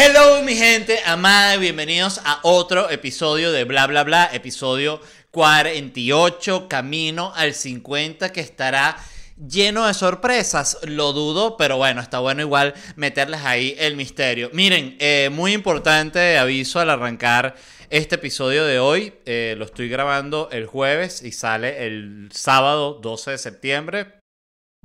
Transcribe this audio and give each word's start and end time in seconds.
Hello 0.00 0.44
mi 0.44 0.54
gente 0.54 1.00
amada, 1.06 1.56
bienvenidos 1.56 2.20
a 2.24 2.38
otro 2.44 2.88
episodio 2.88 3.50
de 3.50 3.64
Bla 3.64 3.88
Bla 3.88 4.04
Bla, 4.04 4.30
episodio 4.32 5.00
48, 5.32 6.68
camino 6.68 7.32
al 7.34 7.52
50 7.52 8.30
que 8.30 8.40
estará 8.40 8.96
lleno 9.36 9.88
de 9.88 9.94
sorpresas, 9.94 10.78
lo 10.84 11.12
dudo, 11.12 11.56
pero 11.56 11.78
bueno, 11.78 12.00
está 12.00 12.20
bueno 12.20 12.42
igual 12.42 12.74
meterles 12.94 13.40
ahí 13.40 13.74
el 13.76 13.96
misterio. 13.96 14.50
Miren, 14.52 14.96
eh, 15.00 15.30
muy 15.32 15.52
importante 15.52 16.38
aviso 16.38 16.78
al 16.78 16.90
arrancar 16.90 17.56
este 17.90 18.14
episodio 18.14 18.64
de 18.66 18.78
hoy, 18.78 19.14
eh, 19.26 19.56
lo 19.58 19.64
estoy 19.64 19.88
grabando 19.88 20.48
el 20.52 20.66
jueves 20.66 21.24
y 21.24 21.32
sale 21.32 21.84
el 21.88 22.28
sábado 22.32 23.00
12 23.02 23.32
de 23.32 23.38
septiembre, 23.38 24.17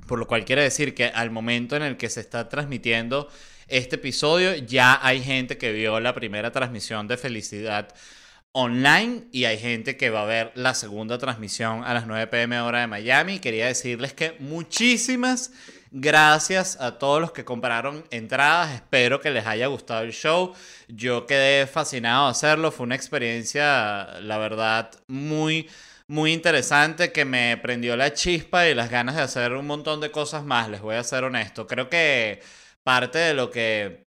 por 0.06 0.18
lo 0.18 0.26
cual 0.26 0.44
quiere 0.44 0.62
decir 0.62 0.94
que 0.94 1.06
al 1.06 1.30
momento 1.30 1.76
en 1.76 1.82
el 1.82 1.96
que 1.96 2.10
se 2.10 2.20
está 2.20 2.48
transmitiendo 2.48 3.28
este 3.68 3.96
episodio, 3.96 4.54
ya 4.54 4.98
hay 5.02 5.22
gente 5.22 5.56
que 5.56 5.72
vio 5.72 5.98
la 6.00 6.14
primera 6.14 6.52
transmisión 6.52 7.08
de 7.08 7.16
Felicidad 7.16 7.88
online 8.52 9.24
y 9.32 9.46
hay 9.46 9.58
gente 9.58 9.96
que 9.96 10.10
va 10.10 10.22
a 10.22 10.26
ver 10.26 10.52
la 10.54 10.74
segunda 10.74 11.18
transmisión 11.18 11.82
a 11.84 11.92
las 11.92 12.06
9 12.06 12.28
pm 12.28 12.60
hora 12.60 12.80
de 12.80 12.86
Miami. 12.86 13.40
Quería 13.40 13.66
decirles 13.66 14.12
que 14.12 14.36
muchísimas 14.38 15.50
gracias 15.90 16.76
a 16.80 16.98
todos 16.98 17.20
los 17.20 17.32
que 17.32 17.44
compraron 17.44 18.04
entradas. 18.10 18.74
Espero 18.74 19.20
que 19.20 19.30
les 19.30 19.46
haya 19.46 19.66
gustado 19.66 20.02
el 20.02 20.12
show. 20.12 20.52
Yo 20.88 21.26
quedé 21.26 21.66
fascinado 21.66 22.26
de 22.26 22.30
hacerlo. 22.32 22.70
Fue 22.70 22.84
una 22.84 22.94
experiencia, 22.94 24.20
la 24.20 24.38
verdad, 24.38 24.90
muy 25.08 25.68
muy 26.06 26.32
interesante 26.32 27.12
que 27.12 27.24
me 27.24 27.56
prendió 27.58 27.96
la 27.96 28.12
chispa 28.12 28.68
y 28.68 28.74
las 28.74 28.90
ganas 28.90 29.16
de 29.16 29.22
hacer 29.22 29.52
un 29.52 29.66
montón 29.66 30.00
de 30.00 30.10
cosas 30.10 30.44
más, 30.44 30.68
les 30.68 30.80
voy 30.80 30.96
a 30.96 31.04
ser 31.04 31.24
honesto. 31.24 31.66
Creo 31.66 31.88
que 31.88 32.40
parte 32.82 33.18
de 33.18 33.34
lo 33.34 33.50
que 33.50 34.04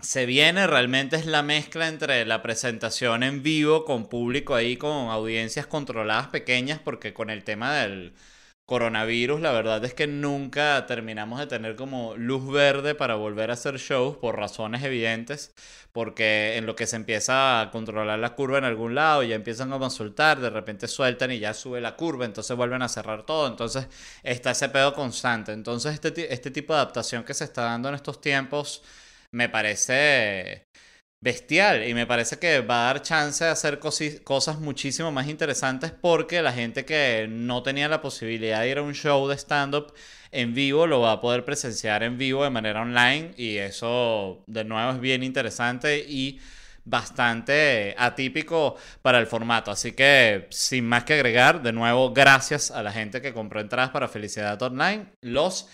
se 0.00 0.26
viene 0.26 0.66
realmente 0.66 1.16
es 1.16 1.26
la 1.26 1.42
mezcla 1.42 1.88
entre 1.88 2.24
la 2.26 2.42
presentación 2.42 3.22
en 3.22 3.42
vivo 3.42 3.84
con 3.84 4.08
público 4.08 4.54
ahí, 4.54 4.76
con 4.76 5.10
audiencias 5.10 5.66
controladas 5.66 6.28
pequeñas, 6.28 6.80
porque 6.80 7.14
con 7.14 7.30
el 7.30 7.44
tema 7.44 7.74
del 7.74 8.14
coronavirus 8.72 9.42
la 9.42 9.52
verdad 9.52 9.84
es 9.84 9.92
que 9.92 10.06
nunca 10.06 10.86
terminamos 10.86 11.38
de 11.38 11.46
tener 11.46 11.76
como 11.76 12.16
luz 12.16 12.50
verde 12.50 12.94
para 12.94 13.16
volver 13.16 13.50
a 13.50 13.52
hacer 13.52 13.76
shows 13.76 14.16
por 14.16 14.38
razones 14.38 14.82
evidentes, 14.82 15.52
porque 15.92 16.56
en 16.56 16.64
lo 16.64 16.74
que 16.74 16.86
se 16.86 16.96
empieza 16.96 17.60
a 17.60 17.70
controlar 17.70 18.18
la 18.18 18.34
curva 18.34 18.56
en 18.56 18.64
algún 18.64 18.94
lado, 18.94 19.24
ya 19.24 19.34
empiezan 19.34 19.74
a 19.74 19.90
soltar, 19.90 20.40
de 20.40 20.48
repente 20.48 20.88
sueltan 20.88 21.32
y 21.32 21.38
ya 21.38 21.52
sube 21.52 21.82
la 21.82 21.96
curva, 21.96 22.24
entonces 22.24 22.56
vuelven 22.56 22.80
a 22.80 22.88
cerrar 22.88 23.26
todo, 23.26 23.46
entonces 23.46 23.88
está 24.22 24.52
ese 24.52 24.70
pedo 24.70 24.94
constante. 24.94 25.52
Entonces 25.52 25.92
este, 25.92 26.32
este 26.32 26.50
tipo 26.50 26.72
de 26.72 26.78
adaptación 26.80 27.24
que 27.24 27.34
se 27.34 27.44
está 27.44 27.64
dando 27.64 27.90
en 27.90 27.94
estos 27.96 28.22
tiempos 28.22 28.82
me 29.32 29.50
parece 29.50 30.66
bestial 31.22 31.88
y 31.88 31.94
me 31.94 32.04
parece 32.04 32.38
que 32.38 32.60
va 32.60 32.82
a 32.82 32.92
dar 32.92 33.02
chance 33.02 33.44
de 33.44 33.50
hacer 33.50 33.78
cosas 33.78 34.58
muchísimo 34.58 35.12
más 35.12 35.28
interesantes 35.28 35.92
porque 35.92 36.42
la 36.42 36.52
gente 36.52 36.84
que 36.84 37.28
no 37.30 37.62
tenía 37.62 37.88
la 37.88 38.02
posibilidad 38.02 38.60
de 38.60 38.68
ir 38.68 38.78
a 38.78 38.82
un 38.82 38.92
show 38.92 39.28
de 39.28 39.38
stand-up 39.38 39.94
en 40.32 40.52
vivo 40.52 40.88
lo 40.88 41.00
va 41.00 41.12
a 41.12 41.20
poder 41.20 41.44
presenciar 41.44 42.02
en 42.02 42.18
vivo 42.18 42.42
de 42.42 42.50
manera 42.50 42.82
online 42.82 43.34
y 43.36 43.56
eso 43.58 44.42
de 44.48 44.64
nuevo 44.64 44.90
es 44.92 45.00
bien 45.00 45.22
interesante 45.22 46.00
y 46.00 46.40
bastante 46.84 47.94
atípico 47.96 48.76
para 49.00 49.20
el 49.20 49.28
formato. 49.28 49.70
Así 49.70 49.92
que 49.92 50.48
sin 50.50 50.88
más 50.88 51.04
que 51.04 51.14
agregar, 51.14 51.62
de 51.62 51.72
nuevo 51.72 52.12
gracias 52.12 52.72
a 52.72 52.82
la 52.82 52.90
gente 52.90 53.22
que 53.22 53.32
compró 53.32 53.60
entradas 53.60 53.90
para 53.90 54.08
Felicidad 54.08 54.60
Online. 54.60 55.06
Los 55.20 55.68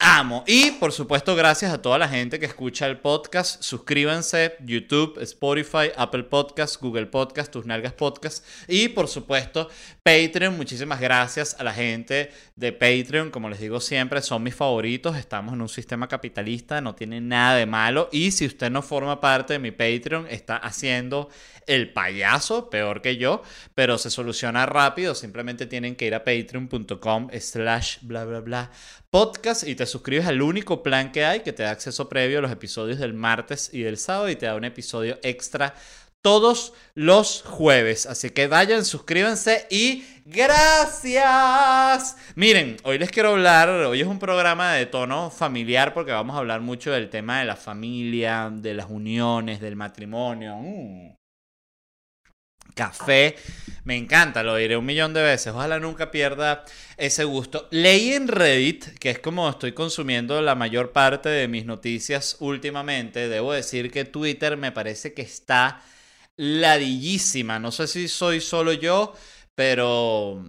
amo. 0.00 0.42
Y 0.46 0.72
por 0.72 0.92
supuesto, 0.92 1.36
gracias 1.36 1.72
a 1.72 1.80
toda 1.80 1.98
la 1.98 2.08
gente 2.08 2.40
que 2.40 2.46
escucha 2.46 2.86
el 2.86 2.98
podcast. 2.98 3.62
Suscríbanse, 3.62 4.56
YouTube, 4.64 5.18
Spotify, 5.20 5.92
Apple 5.96 6.24
Podcast, 6.24 6.80
Google 6.80 7.06
Podcast, 7.06 7.52
Tus 7.52 7.66
Nalgas 7.66 7.92
Podcast. 7.92 8.44
Y 8.66 8.88
por 8.88 9.08
supuesto, 9.08 9.68
Patreon. 10.02 10.56
Muchísimas 10.56 11.00
gracias 11.00 11.54
a 11.58 11.64
la 11.64 11.74
gente 11.74 12.32
de 12.56 12.72
Patreon. 12.72 13.30
Como 13.30 13.50
les 13.50 13.60
digo 13.60 13.78
siempre, 13.80 14.22
son 14.22 14.42
mis 14.42 14.54
favoritos. 14.54 15.16
Estamos 15.16 15.54
en 15.54 15.60
un 15.60 15.68
sistema 15.68 16.08
capitalista, 16.08 16.80
no 16.80 16.94
tiene 16.94 17.20
nada 17.20 17.56
de 17.56 17.66
malo. 17.66 18.08
Y 18.10 18.30
si 18.30 18.46
usted 18.46 18.70
no 18.70 18.80
forma 18.80 19.20
parte 19.20 19.52
de 19.52 19.58
mi 19.58 19.70
Patreon, 19.70 20.26
está 20.28 20.56
haciendo 20.56 21.28
el 21.66 21.92
payaso, 21.92 22.70
peor 22.70 23.02
que 23.02 23.16
yo. 23.16 23.42
Pero 23.74 23.98
se 23.98 24.10
soluciona 24.10 24.66
rápido. 24.66 25.14
Simplemente 25.14 25.66
tienen 25.66 25.96
que 25.96 26.06
ir 26.06 26.14
a 26.14 26.24
patreon.com 26.24 27.28
slash 27.38 27.98
bla 28.02 28.24
bla 28.24 28.40
bla 28.40 28.70
podcast 29.10 29.66
y 29.66 29.74
te 29.74 29.86
suscribes 29.86 30.26
al 30.26 30.40
único 30.40 30.84
plan 30.84 31.10
que 31.10 31.24
hay 31.24 31.40
que 31.40 31.52
te 31.52 31.64
da 31.64 31.72
acceso 31.72 32.08
previo 32.08 32.38
a 32.38 32.42
los 32.42 32.52
episodios 32.52 33.00
del 33.00 33.12
martes 33.12 33.70
y 33.72 33.82
del 33.82 33.98
sábado 33.98 34.30
y 34.30 34.36
te 34.36 34.46
da 34.46 34.54
un 34.54 34.64
episodio 34.64 35.18
extra 35.22 35.74
todos 36.22 36.74
los 36.94 37.42
jueves. 37.42 38.06
Así 38.06 38.30
que 38.30 38.46
vayan, 38.46 38.84
suscríbanse 38.84 39.66
y 39.70 40.04
gracias. 40.24 42.16
Miren, 42.34 42.76
hoy 42.84 42.98
les 42.98 43.10
quiero 43.10 43.30
hablar, 43.30 43.68
hoy 43.68 44.00
es 44.00 44.06
un 44.06 44.18
programa 44.18 44.74
de 44.74 44.86
tono 44.86 45.30
familiar 45.30 45.92
porque 45.94 46.12
vamos 46.12 46.36
a 46.36 46.40
hablar 46.40 46.60
mucho 46.60 46.92
del 46.92 47.10
tema 47.10 47.40
de 47.40 47.46
la 47.46 47.56
familia, 47.56 48.50
de 48.52 48.74
las 48.74 48.86
uniones, 48.88 49.60
del 49.60 49.76
matrimonio. 49.76 50.56
Mm 50.56 51.19
café. 52.74 53.36
Me 53.84 53.96
encanta, 53.96 54.42
lo 54.42 54.56
diré 54.56 54.76
un 54.76 54.84
millón 54.84 55.14
de 55.14 55.22
veces. 55.22 55.52
Ojalá 55.54 55.78
nunca 55.78 56.10
pierda 56.10 56.64
ese 56.96 57.24
gusto. 57.24 57.68
Leí 57.70 58.12
en 58.12 58.28
Reddit, 58.28 58.98
que 58.98 59.10
es 59.10 59.18
como 59.18 59.48
estoy 59.48 59.72
consumiendo 59.72 60.40
la 60.42 60.54
mayor 60.54 60.92
parte 60.92 61.28
de 61.28 61.48
mis 61.48 61.64
noticias 61.64 62.36
últimamente. 62.40 63.28
Debo 63.28 63.52
decir 63.52 63.90
que 63.90 64.04
Twitter 64.04 64.56
me 64.56 64.72
parece 64.72 65.14
que 65.14 65.22
está 65.22 65.82
ladillísima. 66.36 67.58
No 67.58 67.72
sé 67.72 67.86
si 67.86 68.08
soy 68.08 68.40
solo 68.40 68.72
yo, 68.72 69.14
pero 69.54 70.44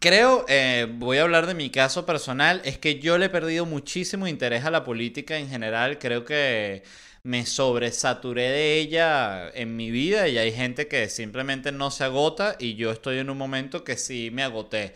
creo, 0.00 0.44
eh, 0.48 0.86
voy 0.90 1.18
a 1.18 1.22
hablar 1.22 1.46
de 1.46 1.54
mi 1.54 1.70
caso 1.70 2.06
personal, 2.06 2.60
es 2.64 2.78
que 2.78 2.98
yo 2.98 3.18
le 3.18 3.26
he 3.26 3.30
perdido 3.30 3.66
muchísimo 3.66 4.26
interés 4.26 4.64
a 4.64 4.70
la 4.70 4.84
política 4.84 5.36
en 5.38 5.48
general. 5.48 5.98
Creo 5.98 6.24
que 6.24 6.82
me 7.28 7.44
sobresaturé 7.44 8.48
de 8.48 8.78
ella 8.78 9.50
en 9.50 9.76
mi 9.76 9.90
vida 9.90 10.28
y 10.28 10.38
hay 10.38 10.50
gente 10.50 10.88
que 10.88 11.10
simplemente 11.10 11.72
no 11.72 11.90
se 11.90 12.04
agota 12.04 12.56
y 12.58 12.74
yo 12.74 12.90
estoy 12.90 13.18
en 13.18 13.28
un 13.28 13.36
momento 13.36 13.84
que 13.84 13.98
sí 13.98 14.30
me 14.32 14.42
agoté. 14.42 14.94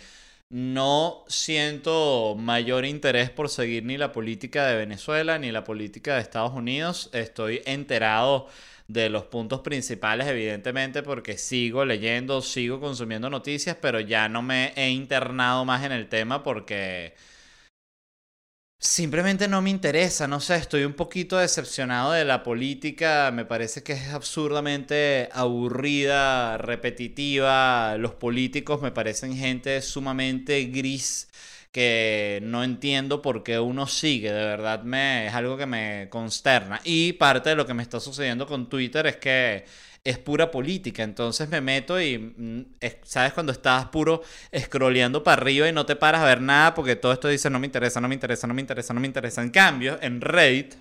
No 0.48 1.24
siento 1.28 2.34
mayor 2.38 2.86
interés 2.86 3.28
por 3.28 3.50
seguir 3.50 3.84
ni 3.84 3.98
la 3.98 4.12
política 4.12 4.66
de 4.66 4.76
Venezuela 4.76 5.38
ni 5.38 5.52
la 5.52 5.64
política 5.64 6.14
de 6.14 6.22
Estados 6.22 6.52
Unidos. 6.54 7.10
Estoy 7.12 7.60
enterado 7.66 8.48
de 8.88 9.10
los 9.10 9.24
puntos 9.24 9.60
principales, 9.60 10.26
evidentemente, 10.26 11.02
porque 11.02 11.36
sigo 11.36 11.84
leyendo, 11.84 12.40
sigo 12.40 12.80
consumiendo 12.80 13.28
noticias, 13.28 13.76
pero 13.78 14.00
ya 14.00 14.30
no 14.30 14.40
me 14.40 14.72
he 14.76 14.88
internado 14.88 15.66
más 15.66 15.84
en 15.84 15.92
el 15.92 16.08
tema 16.08 16.42
porque 16.42 17.14
Simplemente 18.84 19.46
no 19.46 19.62
me 19.62 19.70
interesa, 19.70 20.26
no 20.26 20.40
sé, 20.40 20.56
estoy 20.56 20.82
un 20.82 20.94
poquito 20.94 21.38
decepcionado 21.38 22.10
de 22.10 22.24
la 22.24 22.42
política, 22.42 23.30
me 23.32 23.44
parece 23.44 23.84
que 23.84 23.92
es 23.92 24.08
absurdamente 24.08 25.28
aburrida, 25.32 26.58
repetitiva, 26.58 27.96
los 27.96 28.14
políticos 28.14 28.82
me 28.82 28.90
parecen 28.90 29.36
gente 29.36 29.80
sumamente 29.82 30.64
gris 30.64 31.28
que 31.70 32.40
no 32.42 32.64
entiendo 32.64 33.22
por 33.22 33.44
qué 33.44 33.60
uno 33.60 33.86
sigue, 33.86 34.32
de 34.32 34.44
verdad 34.44 34.82
me 34.82 35.28
es 35.28 35.34
algo 35.34 35.56
que 35.56 35.66
me 35.66 36.08
consterna. 36.10 36.80
Y 36.82 37.12
parte 37.14 37.50
de 37.50 37.56
lo 37.56 37.66
que 37.66 37.74
me 37.74 37.84
está 37.84 38.00
sucediendo 38.00 38.46
con 38.48 38.68
Twitter 38.68 39.06
es 39.06 39.16
que 39.16 39.64
es 40.04 40.18
pura 40.18 40.50
política. 40.50 41.02
Entonces 41.02 41.48
me 41.48 41.60
meto 41.60 42.00
y, 42.00 42.18
mm, 42.18 42.74
¿sabes? 43.04 43.32
Cuando 43.32 43.52
estás 43.52 43.86
puro 43.86 44.22
scrolleando 44.56 45.22
para 45.22 45.40
arriba 45.40 45.68
y 45.68 45.72
no 45.72 45.86
te 45.86 45.96
paras 45.96 46.22
a 46.22 46.26
ver 46.26 46.40
nada 46.40 46.74
porque 46.74 46.96
todo 46.96 47.12
esto 47.12 47.28
dice 47.28 47.50
no 47.50 47.58
me 47.58 47.66
interesa, 47.66 48.00
no 48.00 48.08
me 48.08 48.14
interesa, 48.14 48.46
no 48.46 48.54
me 48.54 48.60
interesa, 48.60 48.94
no 48.94 49.00
me 49.00 49.06
interesa. 49.06 49.42
En 49.42 49.50
cambio, 49.50 49.98
en 50.02 50.20
Reddit 50.20 50.74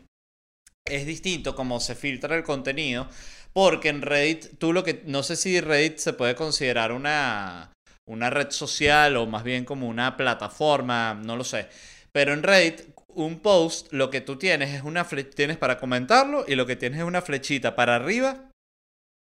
es 0.86 1.06
distinto 1.06 1.56
como 1.56 1.80
se 1.80 1.96
filtra 1.96 2.36
el 2.36 2.44
contenido 2.44 3.08
porque 3.54 3.90
en 3.90 4.02
Reddit 4.02 4.58
tú 4.58 4.74
lo 4.74 4.84
que, 4.84 5.04
no 5.06 5.24
sé 5.24 5.36
si 5.36 5.60
Reddit 5.62 5.98
se 5.98 6.14
puede 6.14 6.36
considerar 6.36 6.92
una 6.92 7.72
una 8.08 8.30
red 8.30 8.50
social 8.50 9.16
o 9.16 9.26
más 9.26 9.44
bien 9.44 9.64
como 9.64 9.88
una 9.88 10.18
plataforma, 10.18 11.14
no 11.14 11.38
lo 11.38 11.44
sé. 11.44 11.70
Pero 12.12 12.34
en 12.34 12.44
Reddit, 12.44 12.82
un 13.08 13.40
post, 13.40 13.94
lo 13.94 14.10
que 14.10 14.22
tú 14.22 14.38
tienes 14.38 14.74
es 14.74 14.84
una 14.84 15.06
tienes 15.06 15.58
para 15.58 15.78
comentarlo 15.78 16.44
y 16.48 16.56
lo 16.56 16.66
que 16.66 16.76
tienes 16.76 17.00
es 17.00 17.06
una 17.06 17.22
flechita 17.22 17.76
para 17.76 17.96
arriba 17.96 18.51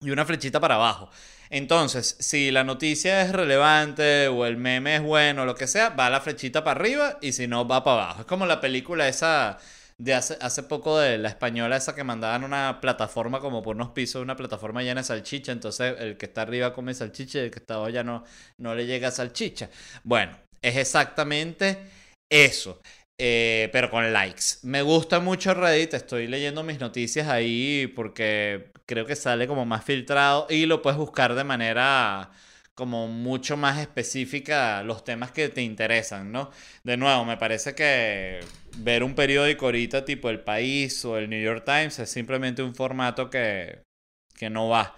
y 0.01 0.09
una 0.11 0.25
flechita 0.25 0.59
para 0.59 0.75
abajo. 0.75 1.09
Entonces, 1.49 2.17
si 2.19 2.51
la 2.51 2.63
noticia 2.63 3.21
es 3.21 3.31
relevante 3.31 4.27
o 4.27 4.45
el 4.45 4.57
meme 4.57 4.97
es 4.97 5.01
bueno 5.01 5.43
o 5.43 5.45
lo 5.45 5.55
que 5.55 5.67
sea, 5.67 5.89
va 5.89 6.09
la 6.09 6.21
flechita 6.21 6.63
para 6.63 6.79
arriba 6.79 7.17
y 7.21 7.31
si 7.31 7.47
no, 7.47 7.67
va 7.67 7.83
para 7.83 8.03
abajo. 8.03 8.21
Es 8.21 8.25
como 8.27 8.45
la 8.45 8.59
película 8.59 9.07
esa 9.07 9.57
de 9.97 10.13
hace, 10.13 10.37
hace 10.41 10.63
poco 10.63 10.99
de 10.99 11.17
la 11.17 11.29
española 11.29 11.77
esa 11.77 11.95
que 11.95 12.03
mandaban 12.03 12.43
una 12.43 12.79
plataforma 12.81 13.39
como 13.39 13.63
por 13.63 13.75
unos 13.75 13.89
pisos, 13.89 14.21
una 14.21 14.35
plataforma 14.35 14.83
llena 14.83 15.01
de 15.01 15.07
salchicha, 15.07 15.51
entonces 15.51 15.95
el 15.99 16.17
que 16.17 16.27
está 16.27 16.43
arriba 16.43 16.73
come 16.73 16.93
salchicha 16.93 17.39
y 17.39 17.43
el 17.43 17.51
que 17.51 17.59
está 17.59 17.75
abajo 17.75 17.89
ya 17.89 18.03
no, 18.03 18.23
no 18.57 18.75
le 18.75 18.85
llega 18.85 19.09
salchicha. 19.09 19.69
Bueno, 20.03 20.37
es 20.61 20.75
exactamente 20.77 21.79
eso. 22.29 22.81
Eh, 23.19 23.69
pero 23.71 23.89
con 23.89 24.13
likes. 24.13 24.59
Me 24.63 24.81
gusta 24.83 25.19
mucho 25.19 25.53
Reddit, 25.53 25.93
estoy 25.95 26.27
leyendo 26.27 26.63
mis 26.63 26.79
noticias 26.79 27.27
ahí 27.27 27.91
porque 27.95 28.71
creo 28.85 29.05
que 29.07 29.15
sale 29.15 29.47
como 29.47 29.65
más 29.65 29.83
filtrado 29.83 30.45
y 30.49 30.67
lo 30.67 30.81
puedes 30.83 30.97
buscar 30.99 31.33
de 31.33 31.43
manera 31.43 32.31
como 32.75 33.07
mucho 33.07 33.57
más 33.57 33.79
específica 33.79 34.83
los 34.83 35.03
temas 35.03 35.31
que 35.31 35.49
te 35.49 35.63
interesan, 35.63 36.31
¿no? 36.31 36.51
De 36.83 36.95
nuevo, 36.95 37.25
me 37.25 37.37
parece 37.37 37.73
que 37.73 38.39
ver 38.77 39.03
un 39.03 39.15
periódico 39.15 39.65
ahorita 39.65 40.05
tipo 40.05 40.29
El 40.29 40.41
País 40.41 41.03
o 41.03 41.17
el 41.17 41.27
New 41.29 41.41
York 41.41 41.63
Times 41.65 41.97
es 41.97 42.09
simplemente 42.11 42.61
un 42.61 42.75
formato 42.75 43.31
que, 43.31 43.81
que 44.35 44.49
no 44.51 44.69
va. 44.69 44.95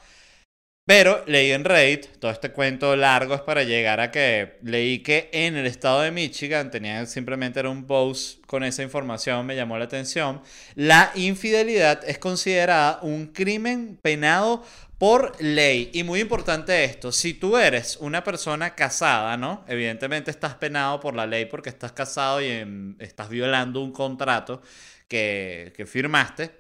Pero 0.89 1.24
leí 1.27 1.51
en 1.51 1.65
Reddit, 1.65 2.18
todo 2.18 2.31
este 2.31 2.51
cuento 2.51 2.95
largo 2.95 3.36
es 3.36 3.41
para 3.41 3.62
llegar 3.62 4.00
a 4.00 4.09
que 4.09 4.57
leí 4.63 5.03
que 5.03 5.30
en 5.31 5.56
el 5.56 5.68
estado 5.68 6.01
de 6.01 6.09
Michigan, 6.09 6.71
tenía 6.71 7.06
simplemente 7.06 7.59
era 7.59 7.69
un 7.69 7.86
post 7.86 8.44
con 8.47 8.63
esa 8.63 8.81
información, 8.81 9.45
me 9.45 9.56
llamó 9.56 9.77
la 9.77 9.86
atención, 9.86 10.41
la 10.74 11.12
infidelidad 11.13 12.01
es 12.09 12.18
considerada 12.18 13.01
un 13.03 13.27
crimen 13.27 14.00
penado 14.01 14.63
por 14.97 15.39
ley. 15.39 15.91
Y 15.94 16.01
muy 16.01 16.21
importante 16.21 16.83
esto, 16.86 17.12
si 17.12 17.36
tú 17.36 17.56
eres 17.56 17.97
una 17.97 18.24
persona 18.24 18.74
casada, 18.74 19.38
¿no? 19.38 19.63
Evidentemente 19.68 20.31
estás 20.31 20.56
penado 20.56 21.00
por 21.00 21.15
la 21.15 21.27
ley 21.27 21.45
porque 21.45 21.69
estás 21.69 21.91
casado 21.91 22.41
y 22.41 22.95
estás 22.97 23.30
violando 23.30 23.80
un 23.83 23.91
contrato 23.91 24.63
que 25.07 25.86
firmaste. 25.88 26.57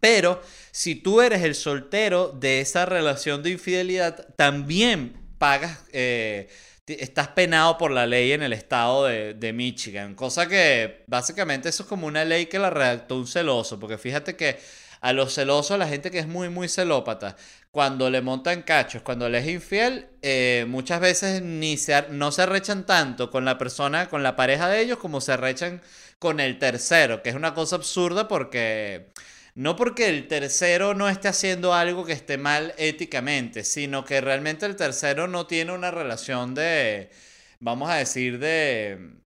Pero 0.00 0.40
si 0.70 0.94
tú 0.94 1.20
eres 1.20 1.42
el 1.42 1.54
soltero 1.54 2.28
de 2.28 2.60
esa 2.60 2.86
relación 2.86 3.42
de 3.42 3.50
infidelidad, 3.50 4.26
también 4.36 5.14
pagas, 5.38 5.78
eh, 5.92 6.48
estás 6.86 7.28
penado 7.28 7.78
por 7.78 7.90
la 7.90 8.06
ley 8.06 8.32
en 8.32 8.42
el 8.42 8.52
estado 8.52 9.04
de, 9.04 9.52
Michigan. 9.52 10.14
Cosa 10.14 10.48
que 10.48 11.04
básicamente 11.06 11.68
eso 11.68 11.82
es 11.82 11.88
como 11.88 12.06
una 12.06 12.24
ley 12.24 12.46
que 12.46 12.58
la 12.58 12.70
redactó 12.70 13.16
un 13.16 13.26
celoso, 13.26 13.78
porque 13.78 13.98
fíjate 13.98 14.36
que 14.36 14.58
a 15.00 15.12
los 15.12 15.34
celosos, 15.34 15.78
la 15.78 15.86
gente 15.86 16.10
que 16.10 16.18
es 16.18 16.26
muy, 16.26 16.48
muy 16.48 16.68
celópata, 16.68 17.36
cuando 17.70 18.10
le 18.10 18.20
montan 18.20 18.62
cachos, 18.62 19.02
cuando 19.02 19.28
le 19.28 19.38
es 19.38 19.46
infiel, 19.46 20.08
eh, 20.22 20.64
muchas 20.68 21.00
veces 21.00 21.42
ni 21.42 21.76
se, 21.76 22.06
no 22.10 22.32
se 22.32 22.42
arrechan 22.42 22.84
tanto 22.86 23.30
con 23.30 23.44
la 23.44 23.58
persona, 23.58 24.08
con 24.08 24.22
la 24.22 24.34
pareja 24.34 24.68
de 24.68 24.80
ellos, 24.80 24.98
como 24.98 25.20
se 25.20 25.32
arrechan 25.32 25.82
con 26.18 26.40
el 26.40 26.58
tercero, 26.58 27.22
que 27.22 27.30
es 27.30 27.36
una 27.36 27.54
cosa 27.54 27.76
absurda 27.76 28.26
porque 28.26 29.10
no 29.58 29.74
porque 29.74 30.08
el 30.08 30.28
tercero 30.28 30.94
no 30.94 31.08
esté 31.08 31.26
haciendo 31.26 31.74
algo 31.74 32.04
que 32.04 32.12
esté 32.12 32.38
mal 32.38 32.74
éticamente, 32.78 33.64
sino 33.64 34.04
que 34.04 34.20
realmente 34.20 34.66
el 34.66 34.76
tercero 34.76 35.26
no 35.26 35.48
tiene 35.48 35.72
una 35.72 35.90
relación 35.90 36.54
de, 36.54 37.10
vamos 37.58 37.90
a 37.90 37.96
decir, 37.96 38.38
de 38.38 39.16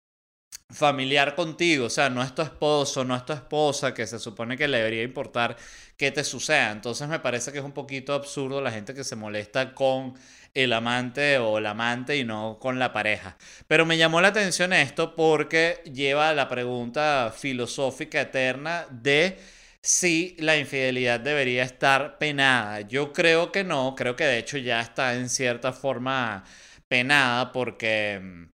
familiar 0.71 1.35
contigo, 1.35 1.85
o 1.85 1.91
sea, 1.91 2.09
no 2.09 2.23
es 2.23 2.35
tu 2.35 2.41
esposo, 2.41 3.05
no 3.05 3.15
es 3.15 3.27
tu 3.27 3.35
esposa, 3.35 3.93
que 3.93 4.07
se 4.07 4.19
supone 4.19 4.57
que 4.57 4.69
le 4.69 4.79
debería 4.79 5.03
importar 5.03 5.55
qué 5.99 6.11
te 6.11 6.25
suceda. 6.25 6.71
Entonces 6.71 7.09
me 7.09 7.21
parece 7.21 7.53
que 7.53 7.59
es 7.59 7.65
un 7.65 7.73
poquito 7.73 8.15
absurdo 8.15 8.63
la 8.63 8.71
gente 8.71 8.95
que 8.95 9.05
se 9.05 9.17
molesta 9.17 9.75
con 9.75 10.15
el 10.55 10.73
amante 10.73 11.37
o 11.37 11.59
el 11.59 11.67
amante 11.67 12.17
y 12.17 12.25
no 12.25 12.59
con 12.59 12.79
la 12.79 12.95
pareja. 12.95 13.37
Pero 13.69 13.85
me 13.85 13.99
llamó 13.99 14.23
la 14.23 14.29
atención 14.29 14.73
esto 14.73 15.15
porque 15.15 15.83
lleva 15.93 16.33
la 16.33 16.49
pregunta 16.49 17.35
filosófica 17.37 18.23
eterna 18.23 18.87
de 18.91 19.39
si 19.83 20.37
la 20.39 20.57
infidelidad 20.57 21.21
debería 21.21 21.65
estar 21.65 22.19
penada. 22.19 22.83
Yo 22.83 23.13
creo 23.13 23.53
que 23.53 23.65
no, 23.65 23.95
creo 23.97 24.17
que 24.17 24.25
de 24.25 24.39
hecho 24.39 24.59
ya 24.59 24.81
está 24.81 25.15
en 25.15 25.29
cierta 25.29 25.73
forma 25.73 26.45
penada 26.89 27.53
porque... 27.53 28.21
Mm, 28.23 28.53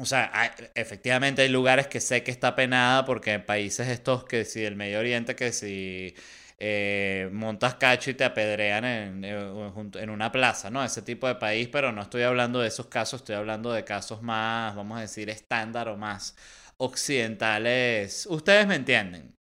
o 0.00 0.04
sea, 0.06 0.30
efectivamente 0.74 1.42
hay 1.42 1.48
lugares 1.48 1.88
que 1.88 2.00
sé 2.00 2.22
que 2.22 2.30
está 2.30 2.54
penada 2.54 3.04
porque 3.04 3.32
en 3.32 3.44
países 3.44 3.88
estos 3.88 4.24
que 4.24 4.44
si 4.44 4.64
el 4.64 4.76
Medio 4.76 5.00
Oriente, 5.00 5.34
que 5.36 5.52
si 5.52 6.14
eh, 6.58 7.28
montas 7.32 7.74
cacho 7.76 8.10
y 8.10 8.14
te 8.14 8.24
apedrean 8.24 8.84
en, 8.84 9.24
eh, 9.24 9.72
en, 9.94 10.10
una 10.10 10.32
plaza, 10.32 10.70
¿no? 10.70 10.84
Ese 10.84 11.02
tipo 11.02 11.26
de 11.28 11.36
país, 11.36 11.68
pero 11.70 11.92
no 11.92 12.02
estoy 12.02 12.22
hablando 12.22 12.60
de 12.60 12.68
esos 12.68 12.86
casos, 12.86 13.20
estoy 13.22 13.36
hablando 13.36 13.72
de 13.72 13.84
casos 13.84 14.22
más, 14.22 14.74
vamos 14.76 14.98
a 14.98 15.02
decir, 15.02 15.30
estándar 15.30 15.88
o 15.88 15.96
más 15.96 16.36
occidentales. 16.76 18.26
Ustedes 18.26 18.66
me 18.66 18.76
entienden. 18.76 19.37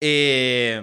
Eh, 0.00 0.80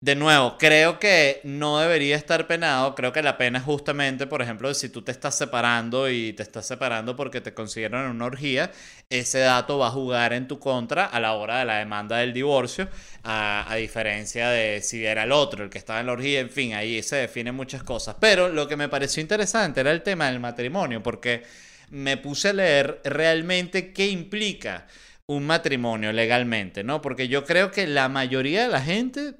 de 0.00 0.16
nuevo, 0.16 0.58
creo 0.58 0.98
que 0.98 1.40
no 1.44 1.78
debería 1.78 2.16
estar 2.16 2.48
penado. 2.48 2.96
Creo 2.96 3.12
que 3.12 3.22
la 3.22 3.38
pena 3.38 3.58
es 3.58 3.64
justamente, 3.64 4.26
por 4.26 4.42
ejemplo, 4.42 4.74
si 4.74 4.88
tú 4.88 5.02
te 5.02 5.12
estás 5.12 5.36
separando 5.36 6.10
y 6.10 6.32
te 6.32 6.42
estás 6.42 6.66
separando 6.66 7.14
porque 7.14 7.40
te 7.40 7.54
consiguieron 7.54 8.10
una 8.10 8.24
orgía, 8.24 8.72
ese 9.10 9.38
dato 9.38 9.78
va 9.78 9.86
a 9.88 9.90
jugar 9.92 10.32
en 10.32 10.48
tu 10.48 10.58
contra 10.58 11.06
a 11.06 11.20
la 11.20 11.34
hora 11.34 11.60
de 11.60 11.66
la 11.66 11.78
demanda 11.78 12.16
del 12.18 12.32
divorcio, 12.32 12.88
a, 13.22 13.64
a 13.72 13.76
diferencia 13.76 14.48
de 14.48 14.80
si 14.82 15.06
era 15.06 15.22
el 15.22 15.30
otro 15.30 15.62
el 15.62 15.70
que 15.70 15.78
estaba 15.78 16.00
en 16.00 16.06
la 16.06 16.12
orgía. 16.14 16.40
En 16.40 16.50
fin, 16.50 16.74
ahí 16.74 17.00
se 17.04 17.16
definen 17.16 17.54
muchas 17.54 17.84
cosas. 17.84 18.16
Pero 18.20 18.48
lo 18.48 18.66
que 18.66 18.76
me 18.76 18.88
pareció 18.88 19.20
interesante 19.22 19.80
era 19.80 19.92
el 19.92 20.02
tema 20.02 20.26
del 20.28 20.40
matrimonio, 20.40 21.00
porque 21.00 21.44
me 21.90 22.16
puse 22.16 22.48
a 22.48 22.52
leer 22.54 23.00
realmente 23.04 23.92
qué 23.92 24.08
implica 24.08 24.86
un 25.28 25.46
matrimonio 25.46 26.12
legalmente, 26.12 26.84
¿no? 26.84 27.00
Porque 27.00 27.28
yo 27.28 27.44
creo 27.44 27.70
que 27.70 27.86
la 27.86 28.08
mayoría 28.08 28.62
de 28.62 28.68
la 28.68 28.80
gente, 28.80 29.36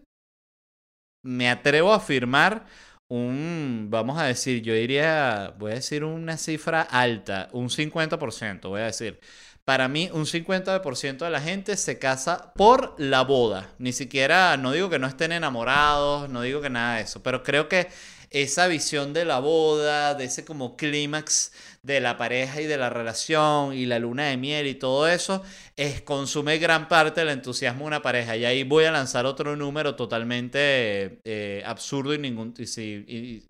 me 1.24 1.50
atrevo 1.50 1.92
a 1.92 1.96
afirmar, 1.96 2.66
un, 3.08 3.88
vamos 3.90 4.18
a 4.18 4.24
decir, 4.24 4.62
yo 4.62 4.72
diría, 4.72 5.54
voy 5.58 5.72
a 5.72 5.74
decir 5.74 6.02
una 6.02 6.38
cifra 6.38 6.80
alta, 6.80 7.50
un 7.52 7.68
50%, 7.68 8.68
voy 8.68 8.80
a 8.80 8.86
decir. 8.86 9.20
Para 9.64 9.86
mí, 9.86 10.08
un 10.12 10.24
50% 10.24 11.18
de 11.18 11.30
la 11.30 11.40
gente 11.40 11.76
se 11.76 11.98
casa 11.98 12.52
por 12.54 12.94
la 12.98 13.22
boda. 13.22 13.68
Ni 13.78 13.92
siquiera, 13.92 14.56
no 14.56 14.72
digo 14.72 14.90
que 14.90 14.98
no 14.98 15.06
estén 15.06 15.30
enamorados, 15.30 16.28
no 16.30 16.40
digo 16.42 16.60
que 16.62 16.70
nada 16.70 16.96
de 16.96 17.02
eso, 17.02 17.22
pero 17.22 17.42
creo 17.42 17.68
que 17.68 17.88
esa 18.30 18.66
visión 18.66 19.12
de 19.12 19.24
la 19.26 19.38
boda, 19.40 20.14
de 20.14 20.24
ese 20.24 20.44
como 20.44 20.76
clímax 20.76 21.52
de 21.84 22.00
la 22.00 22.16
pareja 22.16 22.60
y 22.60 22.66
de 22.66 22.76
la 22.78 22.90
relación 22.90 23.74
y 23.74 23.86
la 23.86 23.98
luna 23.98 24.28
de 24.28 24.36
miel 24.36 24.66
y 24.66 24.74
todo 24.74 25.08
eso, 25.08 25.42
es, 25.76 26.00
consume 26.02 26.58
gran 26.58 26.88
parte 26.88 27.20
del 27.20 27.30
entusiasmo 27.30 27.80
de 27.80 27.86
una 27.88 28.02
pareja. 28.02 28.36
Y 28.36 28.44
ahí 28.44 28.62
voy 28.62 28.84
a 28.84 28.92
lanzar 28.92 29.26
otro 29.26 29.56
número 29.56 29.96
totalmente 29.96 31.18
eh, 31.24 31.62
absurdo 31.66 32.14
y, 32.14 32.18
ningún, 32.18 32.54
y 32.56 33.42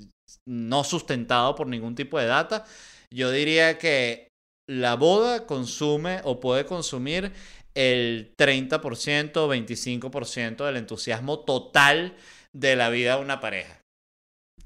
no 0.47 0.85
sustentado 0.85 1.55
por 1.55 1.67
ningún 1.67 1.95
tipo 1.95 2.19
de 2.19 2.27
data. 2.27 2.65
Yo 3.11 3.31
diría 3.31 3.79
que 3.79 4.29
la 4.67 4.97
boda 4.97 5.47
consume 5.47 6.21
o 6.25 6.41
puede 6.41 6.65
consumir 6.65 7.33
el 7.75 8.35
30% 8.39 9.37
o 9.37 9.49
25% 9.49 10.65
del 10.65 10.77
entusiasmo 10.77 11.41
total 11.41 12.17
de 12.53 12.77
la 12.77 12.89
vida 12.89 13.17
de 13.17 13.23
una 13.23 13.41
pareja. 13.41 13.82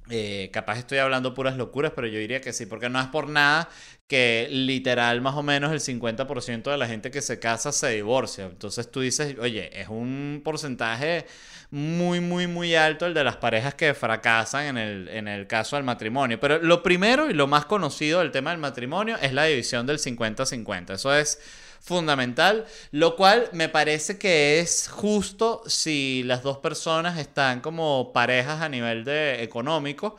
Eh, 0.08 0.50
capaz 0.52 0.78
estoy 0.78 0.98
hablando 0.98 1.34
puras 1.34 1.56
locuras, 1.56 1.92
pero 1.94 2.06
yo 2.06 2.18
diría 2.18 2.40
que 2.40 2.52
sí, 2.52 2.66
porque 2.66 2.88
no 2.88 3.00
es 3.00 3.08
por 3.08 3.28
nada 3.28 3.68
que 4.06 4.46
literal 4.50 5.20
más 5.20 5.34
o 5.34 5.42
menos 5.42 5.72
el 5.72 5.80
50% 5.80 6.70
de 6.70 6.78
la 6.78 6.86
gente 6.86 7.10
que 7.10 7.20
se 7.20 7.40
casa 7.40 7.72
se 7.72 7.90
divorcia. 7.90 8.44
Entonces 8.44 8.90
tú 8.90 9.00
dices, 9.00 9.36
oye, 9.40 9.70
es 9.80 9.88
un 9.88 10.42
porcentaje 10.44 11.26
muy, 11.70 12.20
muy, 12.20 12.46
muy 12.46 12.76
alto 12.76 13.06
el 13.06 13.14
de 13.14 13.25
las 13.25 13.36
parejas 13.36 13.75
que 13.75 13.94
fracasan 13.94 14.66
en 14.66 14.78
el, 14.78 15.08
en 15.08 15.26
el 15.26 15.48
caso 15.48 15.75
del 15.75 15.84
matrimonio. 15.84 16.38
Pero 16.38 16.58
lo 16.62 16.82
primero 16.84 17.28
y 17.28 17.34
lo 17.34 17.48
más 17.48 17.66
conocido 17.66 18.20
del 18.20 18.30
tema 18.30 18.50
del 18.50 18.60
matrimonio 18.60 19.16
es 19.20 19.32
la 19.32 19.44
división 19.46 19.86
del 19.86 19.98
50-50. 19.98 20.94
Eso 20.94 21.12
es 21.12 21.40
fundamental, 21.86 22.66
lo 22.90 23.14
cual 23.14 23.48
me 23.52 23.68
parece 23.68 24.18
que 24.18 24.58
es 24.58 24.88
justo 24.88 25.62
si 25.66 26.24
las 26.24 26.42
dos 26.42 26.58
personas 26.58 27.16
están 27.16 27.60
como 27.60 28.12
parejas 28.12 28.60
a 28.60 28.68
nivel 28.68 29.04
de 29.04 29.44
económico 29.44 30.16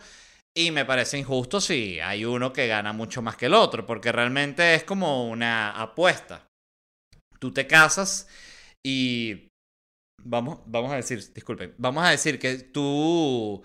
y 0.58 0.72
me 0.72 0.86
parece 0.86 1.18
injusto 1.18 1.60
si 1.60 2.00
hay 2.00 2.24
uno 2.24 2.54
que 2.54 2.68
gana 2.68 2.94
mucho 2.94 3.22
más 3.22 3.36
que 3.36 3.48
el 3.48 3.54
otro, 3.54 3.86
porque 3.86 4.14
realmente 4.14 4.76
es 4.76 4.86
como 4.86 5.30
una 5.30 5.72
apuesta. 5.72 6.48
Tú 7.38 7.54
te 7.54 7.68
casas 7.68 8.30
y 8.82 9.50
vamos, 10.24 10.60
vamos 10.66 10.94
a 10.94 10.96
decir, 10.96 11.22
disculpen, 11.34 11.76
vamos 11.78 12.06
a 12.06 12.12
decir 12.12 12.40
que 12.40 12.60
tú 12.60 13.62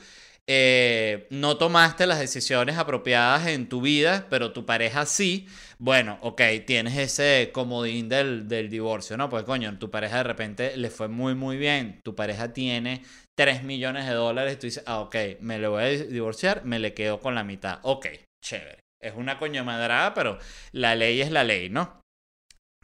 eh, 0.49 1.29
no 1.31 1.57
tomaste 1.57 2.07
las 2.07 2.19
decisiones 2.19 2.77
apropiadas 2.77 3.47
en 3.47 3.69
tu 3.69 3.81
vida, 3.81 4.27
pero 4.29 4.53
tu 4.53 4.67
pareja 4.67 5.07
sí, 5.07 5.47
bueno, 5.79 6.19
ok, 6.21 6.43
tienes 6.67 6.97
ese 6.99 7.51
comodín 7.53 8.09
del, 8.09 8.49
del 8.49 8.69
divorcio, 8.69 9.17
¿no? 9.17 9.29
Pues 9.29 9.45
coño, 9.45 9.79
tu 9.79 9.91
pareja 9.91 10.19
de 10.19 10.23
repente 10.25 10.77
le 10.77 10.91
fue 10.91 11.09
muy, 11.09 11.35
muy 11.35 11.57
bien, 11.57 12.01
tu 12.03 12.15
pareja 12.15 12.53
tiene 12.53 13.03
3 13.37 13.63
millones 13.63 14.07
de 14.07 14.15
dólares, 14.15 14.59
tú 14.59 14.67
dices, 14.67 14.85
ah, 14.87 15.01
ok, 15.01 15.17
me 15.41 15.59
le 15.59 15.69
voy 15.69 15.83
a 15.83 15.89
divorciar, 15.89 16.65
me 16.65 16.79
le 16.79 16.93
quedo 16.95 17.21
con 17.21 17.35
la 17.35 17.45
mitad, 17.45 17.79
ok, 17.83 18.07
chévere. 18.45 18.81
Es 19.01 19.15
una 19.17 19.39
coño 19.39 19.65
madrada, 19.65 20.15
pero 20.15 20.39
la 20.73 20.95
ley 20.95 21.21
es 21.21 21.31
la 21.33 21.43
ley, 21.43 21.69
¿no? 21.69 22.01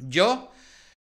Yo 0.01 0.51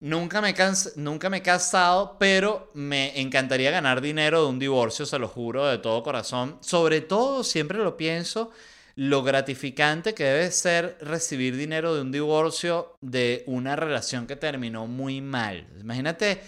Nunca 0.01 0.43
me, 0.43 0.55
nunca 0.97 1.31
me 1.31 1.39
he 1.39 1.43
casado, 1.43 2.19
pero 2.19 2.71
me 2.75 3.19
encantaría 3.21 3.71
ganar 3.71 4.03
dinero 4.03 4.43
de 4.43 4.49
un 4.49 4.59
divorcio, 4.59 5.07
se 5.07 5.19
lo 5.19 5.29
juro 5.29 5.67
de 5.67 5.79
todo 5.79 6.03
corazón. 6.03 6.59
Sobre 6.61 7.01
todo, 7.01 7.43
siempre 7.43 7.79
lo 7.79 7.97
pienso, 7.97 8.51
lo 8.97 9.23
gratificante 9.23 10.15
que 10.15 10.25
debe 10.25 10.51
ser 10.51 10.99
recibir 11.01 11.57
dinero 11.57 11.95
de 11.95 12.03
un 12.03 12.13
divorcio 12.13 12.99
de 13.01 13.45
una 13.47 13.77
relación 13.77 14.27
que 14.27 14.37
terminó 14.37 14.87
muy 14.87 15.23
mal. 15.23 15.67
Imagínate 15.81 16.43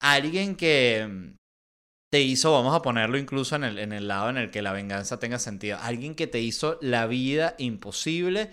alguien 0.00 0.56
que 0.56 1.34
te 2.10 2.20
hizo, 2.20 2.52
vamos 2.52 2.74
a 2.74 2.82
ponerlo 2.82 3.18
incluso 3.18 3.56
en 3.56 3.64
el, 3.64 3.78
en 3.78 3.92
el 3.92 4.08
lado 4.08 4.30
en 4.30 4.36
el 4.36 4.50
que 4.50 4.62
la 4.62 4.72
venganza 4.72 5.18
tenga 5.18 5.38
sentido, 5.38 5.78
alguien 5.80 6.14
que 6.14 6.26
te 6.26 6.40
hizo 6.40 6.78
la 6.82 7.06
vida 7.06 7.54
imposible 7.58 8.50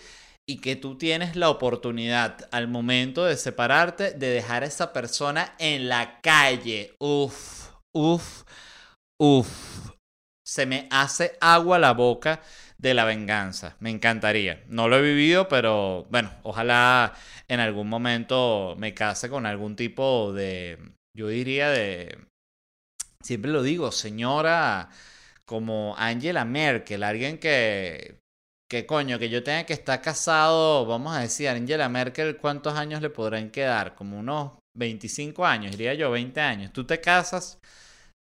y 0.50 0.58
que 0.58 0.76
tú 0.76 0.98
tienes 0.98 1.36
la 1.36 1.52
oportunidad 1.52 2.50
al 2.50 2.68
momento 2.68 3.24
de 3.24 3.38
separarte 3.38 4.14
de 4.14 4.30
dejar 4.30 4.64
a 4.64 4.66
esa 4.66 4.94
persona 4.94 5.54
en 5.60 5.88
la 5.90 6.20
calle. 6.22 6.96
Uf, 6.98 7.70
uf, 7.94 8.46
uf. 9.22 9.92
Se 10.44 10.66
me 10.66 10.88
hace 10.90 11.38
agua 11.40 11.78
la 11.78 11.94
boca 11.94 12.42
de 12.80 12.96
la 12.96 13.06
venganza. 13.06 13.76
Me 13.80 13.92
encantaría. 13.92 14.64
No 14.68 14.88
lo 14.88 14.98
he 14.98 15.04
vivido, 15.04 15.48
pero 15.48 16.08
bueno, 16.10 16.32
ojalá 16.42 17.14
en 17.48 17.60
algún 17.60 17.88
momento 17.88 18.74
me 18.80 18.96
case 18.96 19.30
con 19.30 19.46
algún 19.46 19.76
tipo 19.76 20.34
de, 20.34 20.80
yo 21.16 21.28
diría 21.28 21.70
de, 21.70 22.18
siempre 23.22 23.52
lo 23.52 23.62
digo, 23.62 23.92
señora 23.92 24.90
como 25.46 25.94
Angela 25.96 26.44
Merkel, 26.44 27.04
alguien 27.04 27.38
que 27.38 28.20
que 28.70 28.86
coño, 28.86 29.20
que 29.20 29.30
yo 29.30 29.44
tenga 29.44 29.66
que 29.66 29.74
estar 29.74 30.02
casado, 30.02 30.86
vamos 30.86 31.16
a 31.16 31.22
decir, 31.22 31.50
Angela 31.50 31.90
Merkel, 31.90 32.38
¿cuántos 32.38 32.76
años 32.76 33.02
le 33.02 33.10
podrán 33.10 33.50
quedar? 33.50 33.96
Como 33.96 34.20
unos 34.20 34.54
25 34.76 35.46
años, 35.46 35.72
diría 35.72 35.96
yo, 35.96 36.12
20 36.12 36.40
años. 36.40 36.72
Tú 36.72 36.86
te 36.86 37.02
casas 37.02 37.60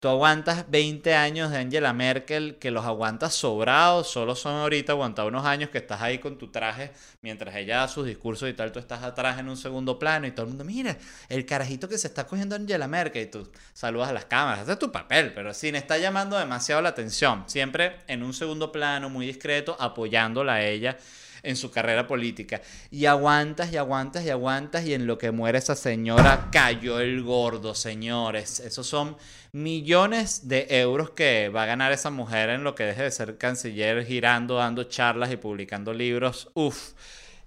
Tú 0.00 0.06
aguantas 0.06 0.70
20 0.70 1.12
años 1.16 1.50
de 1.50 1.58
Angela 1.58 1.92
Merkel, 1.92 2.56
que 2.60 2.70
los 2.70 2.84
aguantas 2.84 3.34
sobrados, 3.34 4.08
solo 4.08 4.36
son 4.36 4.54
ahorita 4.54 4.92
aguantar 4.92 5.26
unos 5.26 5.44
años 5.44 5.70
que 5.70 5.78
estás 5.78 6.00
ahí 6.00 6.20
con 6.20 6.38
tu 6.38 6.52
traje, 6.52 6.92
mientras 7.20 7.56
ella 7.56 7.78
da 7.78 7.88
sus 7.88 8.06
discursos 8.06 8.48
y 8.48 8.52
tal, 8.52 8.70
tú 8.70 8.78
estás 8.78 9.02
atrás 9.02 9.40
en 9.40 9.48
un 9.48 9.56
segundo 9.56 9.98
plano 9.98 10.28
y 10.28 10.30
todo 10.30 10.44
el 10.44 10.50
mundo, 10.50 10.64
mira, 10.64 10.96
el 11.28 11.44
carajito 11.44 11.88
que 11.88 11.98
se 11.98 12.06
está 12.06 12.28
cogiendo 12.28 12.54
Angela 12.54 12.86
Merkel 12.86 13.24
y 13.24 13.26
tú 13.26 13.50
saludas 13.72 14.10
a 14.10 14.12
las 14.12 14.26
cámaras, 14.26 14.62
ese 14.62 14.72
es 14.74 14.78
tu 14.78 14.92
papel, 14.92 15.32
pero 15.34 15.52
sin 15.52 15.74
está 15.74 15.98
llamando 15.98 16.38
demasiado 16.38 16.80
la 16.80 16.90
atención, 16.90 17.42
siempre 17.48 17.96
en 18.06 18.22
un 18.22 18.34
segundo 18.34 18.70
plano, 18.70 19.10
muy 19.10 19.26
discreto, 19.26 19.76
apoyándola 19.80 20.54
a 20.54 20.64
ella 20.64 20.96
en 21.42 21.56
su 21.56 21.70
carrera 21.70 22.06
política. 22.06 22.60
Y 22.90 23.06
aguantas 23.06 23.72
y 23.72 23.76
aguantas 23.76 24.24
y 24.24 24.30
aguantas 24.30 24.84
y 24.84 24.94
en 24.94 25.06
lo 25.06 25.18
que 25.18 25.30
muere 25.30 25.58
esa 25.58 25.74
señora 25.76 26.48
cayó 26.50 27.00
el 27.00 27.22
gordo, 27.22 27.74
señores. 27.74 28.60
Esos 28.60 28.86
son 28.86 29.16
millones 29.52 30.48
de 30.48 30.66
euros 30.70 31.10
que 31.10 31.48
va 31.48 31.64
a 31.64 31.66
ganar 31.66 31.92
esa 31.92 32.10
mujer 32.10 32.50
en 32.50 32.64
lo 32.64 32.74
que 32.74 32.84
deje 32.84 33.02
de 33.02 33.10
ser 33.10 33.38
canciller, 33.38 34.04
girando, 34.04 34.56
dando 34.56 34.84
charlas 34.84 35.32
y 35.32 35.36
publicando 35.36 35.92
libros. 35.92 36.50
Uf. 36.54 36.92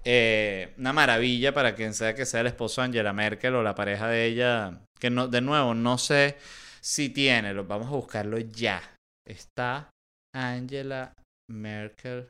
Eh, 0.03 0.74
una 0.79 0.93
maravilla 0.93 1.53
para 1.53 1.75
quien 1.75 1.93
sea 1.93 2.15
que 2.15 2.25
sea 2.25 2.41
el 2.41 2.48
esposo 2.48 2.81
de 2.81 2.86
Angela 2.86 3.13
Merkel 3.13 3.53
o 3.55 3.63
la 3.63 3.75
pareja 3.75 4.07
de 4.07 4.25
ella. 4.25 4.81
Que 5.00 5.10
no, 5.10 5.27
de 5.27 5.41
nuevo, 5.41 5.74
no 5.74 5.98
sé 5.98 6.38
si 6.81 7.10
tiene. 7.10 7.53
Vamos 7.53 7.88
a 7.88 7.95
buscarlo 7.95 8.39
ya. 8.39 8.81
Está 9.27 9.89
Angela 10.33 11.13
Merkel 11.50 12.27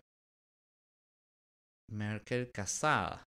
Merkel 1.92 2.52
casada. 2.52 3.24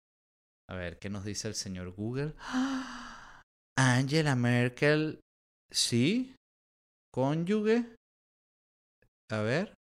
A 0.70 0.74
ver, 0.74 0.98
¿qué 0.98 1.10
nos 1.10 1.24
dice 1.24 1.48
el 1.48 1.54
señor 1.54 1.90
Google? 1.90 2.34
Angela 3.76 4.36
Merkel, 4.36 5.20
sí, 5.70 6.34
cónyuge. 7.12 7.84
A 9.30 9.40
ver. 9.40 9.74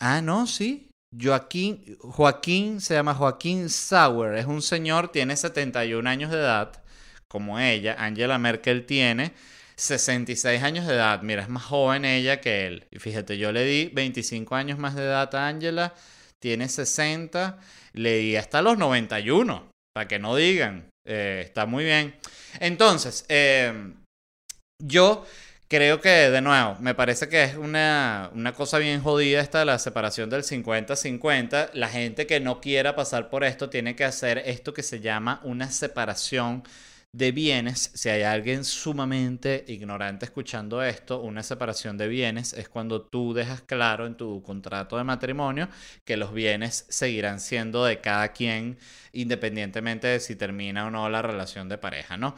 Ah, 0.00 0.20
no, 0.20 0.46
sí. 0.46 0.90
Joaquín, 1.18 1.96
Joaquín 2.00 2.80
se 2.80 2.94
llama 2.94 3.14
Joaquín 3.14 3.70
Sauer. 3.70 4.34
Es 4.34 4.46
un 4.46 4.62
señor, 4.62 5.10
tiene 5.10 5.36
71 5.36 6.08
años 6.08 6.30
de 6.30 6.38
edad, 6.38 6.82
como 7.28 7.58
ella. 7.58 7.96
Angela 7.98 8.38
Merkel 8.38 8.84
tiene 8.84 9.32
66 9.76 10.62
años 10.62 10.86
de 10.86 10.94
edad. 10.94 11.22
Mira, 11.22 11.42
es 11.42 11.48
más 11.48 11.64
joven 11.64 12.04
ella 12.04 12.40
que 12.40 12.66
él. 12.66 12.86
Y 12.90 12.98
fíjate, 12.98 13.38
yo 13.38 13.52
le 13.52 13.64
di 13.64 13.90
25 13.94 14.54
años 14.54 14.78
más 14.78 14.94
de 14.94 15.04
edad 15.04 15.34
a 15.34 15.48
Angela 15.48 15.94
tiene 16.40 16.68
60, 16.68 17.58
leí 17.92 18.36
hasta 18.36 18.62
los 18.62 18.78
91, 18.78 19.70
para 19.94 20.08
que 20.08 20.18
no 20.18 20.36
digan, 20.36 20.88
eh, 21.06 21.42
está 21.44 21.66
muy 21.66 21.84
bien. 21.84 22.16
Entonces, 22.60 23.24
em, 23.28 23.94
yo 24.82 25.26
creo 25.68 26.00
que, 26.00 26.30
de 26.30 26.40
nuevo, 26.40 26.76
me 26.80 26.94
parece 26.94 27.28
que 27.28 27.44
es 27.44 27.56
una, 27.56 28.30
una 28.34 28.54
cosa 28.54 28.78
bien 28.78 29.02
jodida 29.02 29.40
esta 29.40 29.64
la 29.64 29.78
separación 29.78 30.30
del 30.30 30.42
50-50. 30.44 31.70
La 31.74 31.88
gente 31.88 32.26
que 32.26 32.40
no 32.40 32.60
quiera 32.60 32.94
pasar 32.96 33.30
por 33.30 33.44
esto 33.44 33.70
tiene 33.70 33.96
que 33.96 34.04
hacer 34.04 34.42
esto 34.46 34.72
que 34.74 34.82
se 34.82 35.00
llama 35.00 35.40
una 35.44 35.70
separación 35.70 36.62
de 37.12 37.32
bienes, 37.32 37.90
si 37.94 38.10
hay 38.10 38.22
alguien 38.22 38.64
sumamente 38.64 39.64
ignorante 39.68 40.26
escuchando 40.26 40.82
esto, 40.82 41.20
una 41.20 41.42
separación 41.42 41.96
de 41.96 42.06
bienes 42.06 42.52
es 42.52 42.68
cuando 42.68 43.02
tú 43.02 43.32
dejas 43.32 43.62
claro 43.62 44.06
en 44.06 44.16
tu 44.16 44.42
contrato 44.42 44.98
de 44.98 45.04
matrimonio 45.04 45.68
que 46.04 46.16
los 46.18 46.32
bienes 46.32 46.84
seguirán 46.90 47.40
siendo 47.40 47.84
de 47.84 48.00
cada 48.00 48.32
quien 48.32 48.78
independientemente 49.12 50.06
de 50.06 50.20
si 50.20 50.36
termina 50.36 50.86
o 50.86 50.90
no 50.90 51.08
la 51.08 51.22
relación 51.22 51.68
de 51.68 51.78
pareja, 51.78 52.16
¿no? 52.18 52.34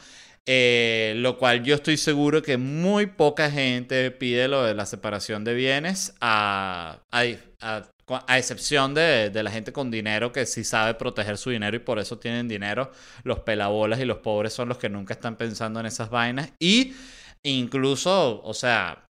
Eh, 0.47 1.15
lo 1.17 1.37
cual 1.37 1.63
yo 1.65 1.75
estoy 1.75 1.97
seguro 1.97 2.43
que 2.43 2.57
muy 2.57 3.07
poca 3.07 3.51
gente 3.51 4.11
pide 4.11 4.49
lo 4.49 4.65
de 4.65 4.75
la 4.75 4.87
separación 4.87 5.45
de 5.45 5.55
bienes 5.55 6.15
a, 6.21 7.03
a 7.13 7.25
a 7.61 7.89
excepción 8.29 8.95
de, 8.95 9.31
la 9.43 9.51
gente 9.51 9.73
con 9.73 9.91
dinero 9.91 10.33
que 10.33 10.47
sí 10.47 10.65
sabe 10.65 10.95
proteger 10.95 11.39
su 11.39 11.51
dinero 11.51 11.77
y 11.77 11.81
por 11.81 11.99
eso 11.99 12.19
tienen 12.19 12.49
dinero, 12.49 12.91
los 13.25 13.41
pelabolas 13.41 14.01
y 14.01 14.05
los 14.05 14.19
pobres 14.19 14.53
son 14.53 14.69
los 14.69 14.79
que 14.79 14.89
nunca 14.89 15.15
están 15.15 15.37
pensando 15.37 15.81
en 15.81 15.87
esas 15.87 16.11
vainas. 16.11 16.53
Y 16.59 16.95
incluso, 17.43 18.43
o 18.43 18.55
sea, 18.55 19.07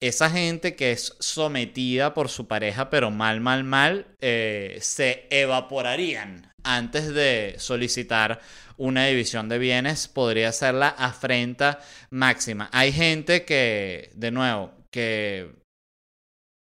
esa 0.00 0.30
gente 0.30 0.74
que 0.74 0.92
es 0.92 1.16
sometida 1.20 2.12
por 2.14 2.28
su 2.28 2.48
pareja, 2.48 2.90
pero 2.90 3.10
mal, 3.10 3.40
mal, 3.40 3.64
mal, 3.64 4.06
eh, 4.20 4.78
se 4.80 5.26
evaporarían 5.30 6.52
antes 6.64 7.12
de 7.14 7.54
solicitar 7.58 8.40
una 8.76 9.06
división 9.06 9.48
de 9.48 9.58
bienes, 9.58 10.08
podría 10.08 10.50
ser 10.52 10.74
la 10.74 10.88
afrenta 10.88 11.80
máxima. 12.10 12.68
Hay 12.72 12.92
gente 12.92 13.44
que, 13.44 14.10
de 14.14 14.30
nuevo, 14.32 14.72
que 14.90 15.61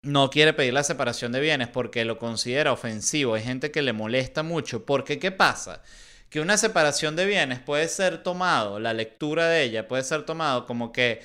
no 0.03 0.29
quiere 0.29 0.53
pedir 0.53 0.74
la 0.74 0.84
separación 0.84 1.31
de 1.31 1.39
bienes 1.39 1.67
porque 1.67 2.05
lo 2.05 2.17
considera 2.17 2.72
ofensivo. 2.72 3.36
Hay 3.36 3.43
gente 3.43 3.72
que 3.72 3.81
le 3.81 3.93
molesta 3.93 4.43
mucho. 4.43 4.86
Porque, 4.86 5.20
¿qué 5.20 5.31
pasa? 5.31 5.84
Que 6.29 6.39
una 6.39 6.58
separación 6.58 7.15
de 7.15 7.25
bienes 7.25 7.60
puede 7.60 7.88
ser 7.88 8.24
tomado, 8.24 8.79
la 8.79 8.93
lectura 8.93 9.48
de 9.48 9.63
ella 9.63 9.88
puede 9.88 10.03
ser 10.03 10.24
tomado 10.25 10.65
como 10.65 10.91
que 10.91 11.22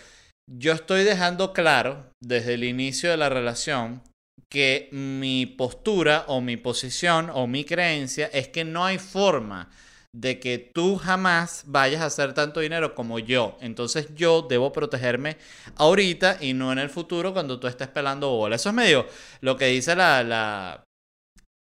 yo 0.50 0.72
estoy 0.72 1.04
dejando 1.04 1.52
claro 1.52 2.10
desde 2.22 2.54
el 2.54 2.64
inicio 2.64 3.10
de 3.10 3.16
la 3.16 3.28
relación 3.28 4.02
que 4.48 4.88
mi 4.92 5.46
postura 5.46 6.24
o 6.28 6.40
mi 6.40 6.56
posición 6.56 7.30
o 7.32 7.46
mi 7.46 7.64
creencia 7.64 8.30
es 8.32 8.48
que 8.48 8.64
no 8.64 8.84
hay 8.84 8.98
forma 8.98 9.70
de 10.16 10.40
que 10.40 10.58
tú 10.58 10.96
jamás 10.96 11.64
vayas 11.66 12.00
a 12.00 12.06
hacer 12.06 12.32
tanto 12.32 12.60
dinero 12.60 12.94
como 12.94 13.18
yo. 13.18 13.58
Entonces 13.60 14.14
yo 14.14 14.46
debo 14.48 14.72
protegerme 14.72 15.36
ahorita 15.76 16.38
y 16.40 16.54
no 16.54 16.72
en 16.72 16.78
el 16.78 16.88
futuro 16.88 17.34
cuando 17.34 17.60
tú 17.60 17.66
estés 17.66 17.88
pelando 17.88 18.30
bola. 18.30 18.56
Eso 18.56 18.70
es 18.70 18.74
medio 18.74 19.06
lo 19.42 19.56
que 19.56 19.66
dice 19.66 19.94
la, 19.94 20.22
la, 20.24 20.84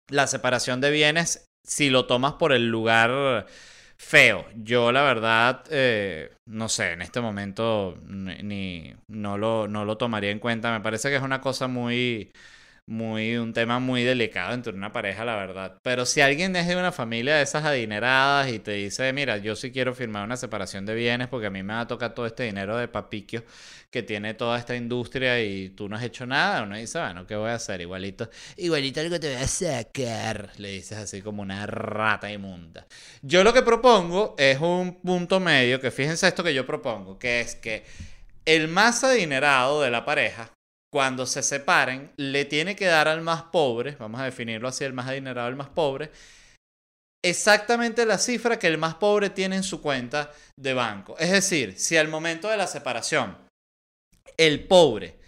la 0.08 0.26
separación 0.28 0.80
de 0.80 0.92
bienes 0.92 1.46
si 1.66 1.90
lo 1.90 2.06
tomas 2.06 2.34
por 2.34 2.52
el 2.52 2.68
lugar 2.68 3.46
feo. 3.96 4.46
Yo 4.54 4.92
la 4.92 5.02
verdad, 5.02 5.64
eh, 5.70 6.32
no 6.48 6.68
sé, 6.68 6.92
en 6.92 7.02
este 7.02 7.20
momento 7.20 7.98
ni, 8.06 8.94
no, 9.08 9.36
lo, 9.36 9.66
no 9.66 9.84
lo 9.84 9.96
tomaría 9.96 10.30
en 10.30 10.38
cuenta. 10.38 10.72
Me 10.72 10.80
parece 10.80 11.08
que 11.08 11.16
es 11.16 11.22
una 11.22 11.40
cosa 11.40 11.66
muy 11.66 12.30
muy, 12.86 13.36
un 13.36 13.52
tema 13.52 13.78
muy 13.78 14.02
delicado 14.02 14.52
entre 14.52 14.72
una 14.74 14.92
pareja, 14.92 15.24
la 15.24 15.36
verdad. 15.36 15.78
Pero 15.82 16.04
si 16.04 16.20
alguien 16.20 16.54
es 16.56 16.66
de 16.66 16.76
una 16.76 16.92
familia 16.92 17.36
de 17.36 17.42
esas 17.42 17.64
adineradas 17.64 18.50
y 18.52 18.58
te 18.58 18.72
dice, 18.72 19.12
mira, 19.12 19.38
yo 19.38 19.56
sí 19.56 19.72
quiero 19.72 19.94
firmar 19.94 20.24
una 20.24 20.36
separación 20.36 20.84
de 20.84 20.94
bienes 20.94 21.28
porque 21.28 21.46
a 21.46 21.50
mí 21.50 21.62
me 21.62 21.74
va 21.74 21.80
a 21.80 21.86
tocar 21.86 22.14
todo 22.14 22.26
este 22.26 22.44
dinero 22.44 22.76
de 22.76 22.88
papiquio 22.88 23.44
que 23.90 24.02
tiene 24.02 24.34
toda 24.34 24.58
esta 24.58 24.74
industria 24.74 25.40
y 25.40 25.70
tú 25.70 25.88
no 25.88 25.96
has 25.96 26.02
hecho 26.02 26.26
nada, 26.26 26.64
uno 26.64 26.76
dice, 26.76 26.98
bueno, 26.98 27.26
¿qué 27.28 27.36
voy 27.36 27.50
a 27.50 27.54
hacer? 27.54 27.80
Igualito, 27.80 28.28
igualito 28.56 29.00
algo 29.00 29.20
te 29.20 29.32
voy 29.32 29.42
a 29.42 29.46
sacar, 29.46 30.50
le 30.58 30.72
dices 30.72 30.98
así 30.98 31.22
como 31.22 31.42
una 31.42 31.64
rata 31.66 32.30
inmunda. 32.30 32.88
Yo 33.22 33.44
lo 33.44 33.52
que 33.52 33.62
propongo 33.62 34.34
es 34.36 34.60
un 34.60 35.00
punto 35.00 35.38
medio, 35.38 35.80
que 35.80 35.92
fíjense 35.92 36.26
esto 36.26 36.42
que 36.42 36.52
yo 36.52 36.66
propongo, 36.66 37.20
que 37.20 37.40
es 37.40 37.54
que 37.54 37.84
el 38.44 38.66
más 38.66 39.04
adinerado 39.04 39.80
de 39.80 39.92
la 39.92 40.04
pareja 40.04 40.50
cuando 40.94 41.26
se 41.26 41.42
separen, 41.42 42.12
le 42.16 42.44
tiene 42.44 42.76
que 42.76 42.86
dar 42.86 43.08
al 43.08 43.20
más 43.20 43.42
pobre, 43.42 43.96
vamos 43.98 44.20
a 44.20 44.26
definirlo 44.26 44.68
así, 44.68 44.84
el 44.84 44.92
más 44.92 45.08
adinerado, 45.08 45.48
el 45.48 45.56
más 45.56 45.68
pobre, 45.68 46.12
exactamente 47.20 48.06
la 48.06 48.16
cifra 48.16 48.60
que 48.60 48.68
el 48.68 48.78
más 48.78 48.94
pobre 48.94 49.28
tiene 49.28 49.56
en 49.56 49.64
su 49.64 49.82
cuenta 49.82 50.30
de 50.56 50.72
banco. 50.72 51.16
Es 51.18 51.32
decir, 51.32 51.76
si 51.80 51.96
al 51.96 52.06
momento 52.06 52.48
de 52.48 52.56
la 52.56 52.68
separación 52.68 53.36
el 54.36 54.68
pobre 54.68 55.18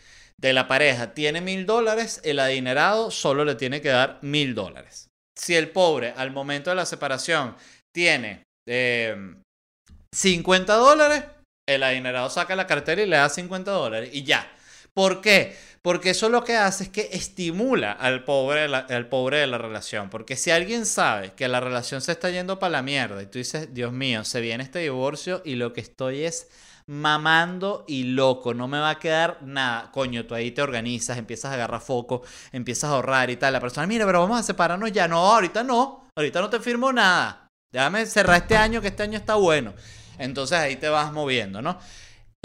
de 0.40 0.52
la 0.52 0.68
pareja 0.68 1.14
tiene 1.14 1.40
mil 1.40 1.66
dólares, 1.66 2.20
el 2.22 2.38
adinerado 2.38 3.10
solo 3.10 3.44
le 3.44 3.56
tiene 3.56 3.80
que 3.80 3.88
dar 3.88 4.20
mil 4.22 4.54
dólares. 4.54 5.08
Si 5.36 5.56
el 5.56 5.70
pobre 5.70 6.14
al 6.16 6.30
momento 6.30 6.70
de 6.70 6.76
la 6.76 6.86
separación 6.86 7.56
tiene 7.92 8.44
50 8.68 10.72
em, 10.72 10.78
dólares, 10.78 11.24
el 11.68 11.82
adinerado 11.82 12.30
saca 12.30 12.54
la 12.54 12.68
cartera 12.68 13.02
y 13.02 13.06
le 13.06 13.16
da 13.16 13.28
50 13.28 13.72
dólares 13.72 14.10
y 14.12 14.22
ya. 14.22 14.52
¿Por 14.96 15.20
qué? 15.20 15.54
Porque 15.82 16.08
eso 16.08 16.30
lo 16.30 16.42
que 16.42 16.56
hace 16.56 16.84
es 16.84 16.88
que 16.88 17.10
estimula 17.12 17.92
al 17.92 18.24
pobre, 18.24 18.64
al 18.64 19.08
pobre 19.10 19.36
de 19.36 19.46
la 19.46 19.58
relación. 19.58 20.08
Porque 20.08 20.36
si 20.36 20.50
alguien 20.50 20.86
sabe 20.86 21.34
que 21.34 21.48
la 21.48 21.60
relación 21.60 22.00
se 22.00 22.12
está 22.12 22.30
yendo 22.30 22.58
para 22.58 22.70
la 22.70 22.82
mierda 22.82 23.22
y 23.22 23.26
tú 23.26 23.36
dices, 23.36 23.74
Dios 23.74 23.92
mío, 23.92 24.24
se 24.24 24.40
viene 24.40 24.64
este 24.64 24.78
divorcio 24.78 25.42
y 25.44 25.56
lo 25.56 25.74
que 25.74 25.82
estoy 25.82 26.24
es 26.24 26.48
mamando 26.86 27.84
y 27.86 28.04
loco, 28.04 28.54
no 28.54 28.68
me 28.68 28.78
va 28.78 28.88
a 28.88 28.98
quedar 28.98 29.42
nada. 29.42 29.90
Coño, 29.92 30.24
tú 30.24 30.34
ahí 30.34 30.50
te 30.50 30.62
organizas, 30.62 31.18
empiezas 31.18 31.50
a 31.50 31.54
agarrar 31.56 31.82
foco, 31.82 32.22
empiezas 32.52 32.88
a 32.88 32.94
ahorrar 32.94 33.28
y 33.28 33.36
tal. 33.36 33.52
La 33.52 33.60
persona, 33.60 33.86
mira, 33.86 34.06
pero 34.06 34.20
vamos 34.20 34.40
a 34.40 34.42
separarnos 34.42 34.90
ya. 34.92 35.06
No, 35.06 35.18
ahorita 35.18 35.62
no, 35.62 36.08
ahorita 36.16 36.40
no 36.40 36.48
te 36.48 36.58
firmo 36.58 36.90
nada. 36.90 37.48
Déjame 37.70 38.06
cerrar 38.06 38.38
este 38.38 38.56
año, 38.56 38.80
que 38.80 38.88
este 38.88 39.02
año 39.02 39.18
está 39.18 39.34
bueno. 39.34 39.74
Entonces 40.18 40.56
ahí 40.56 40.76
te 40.76 40.88
vas 40.88 41.12
moviendo, 41.12 41.60
¿no? 41.60 41.78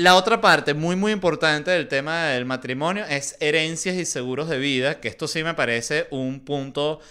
La 0.02 0.16
otra 0.16 0.42
parte 0.42 0.74
muy 0.74 0.96
muy 0.96 1.12
importante 1.12 1.70
del 1.70 1.88
tema 1.88 2.30
del 2.30 2.44
matrimonio 2.44 3.06
es 3.06 3.38
herencias 3.40 3.96
y 3.98 4.06
seguros 4.06 4.50
de 4.50 4.58
vida, 4.58 5.00
que 5.00 5.08
esto 5.08 5.28
sí 5.28 5.44
me 5.44 5.54
parece 5.54 6.08
un 6.10 6.44
punto 6.44 7.02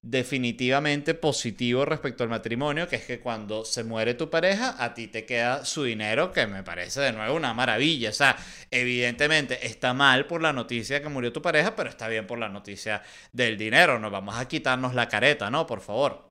definitivamente 0.00 1.12
positivo 1.12 1.84
respecto 1.84 2.22
al 2.24 2.30
matrimonio, 2.30 2.88
que 2.88 2.96
es 2.96 3.04
que 3.04 3.20
cuando 3.20 3.66
se 3.66 3.84
muere 3.84 4.14
tu 4.14 4.30
pareja, 4.30 4.82
a 4.82 4.94
ti 4.94 5.08
te 5.08 5.26
queda 5.26 5.66
su 5.66 5.84
dinero, 5.84 6.32
que 6.32 6.46
me 6.46 6.62
parece 6.62 7.02
de 7.02 7.12
nuevo 7.12 7.36
una 7.36 7.52
maravilla. 7.52 8.08
O 8.08 8.14
sea, 8.14 8.34
evidentemente 8.70 9.66
está 9.66 9.92
mal 9.92 10.26
por 10.26 10.40
la 10.40 10.54
noticia 10.54 11.02
que 11.02 11.10
murió 11.10 11.30
tu 11.30 11.42
pareja, 11.42 11.76
pero 11.76 11.90
está 11.90 12.08
bien 12.08 12.26
por 12.26 12.38
la 12.38 12.48
noticia 12.48 13.02
del 13.30 13.58
dinero. 13.58 13.98
No 13.98 14.10
vamos 14.10 14.36
a 14.36 14.48
quitarnos 14.48 14.94
la 14.94 15.06
careta, 15.06 15.50
¿no? 15.50 15.66
Por 15.66 15.82
favor. 15.82 16.30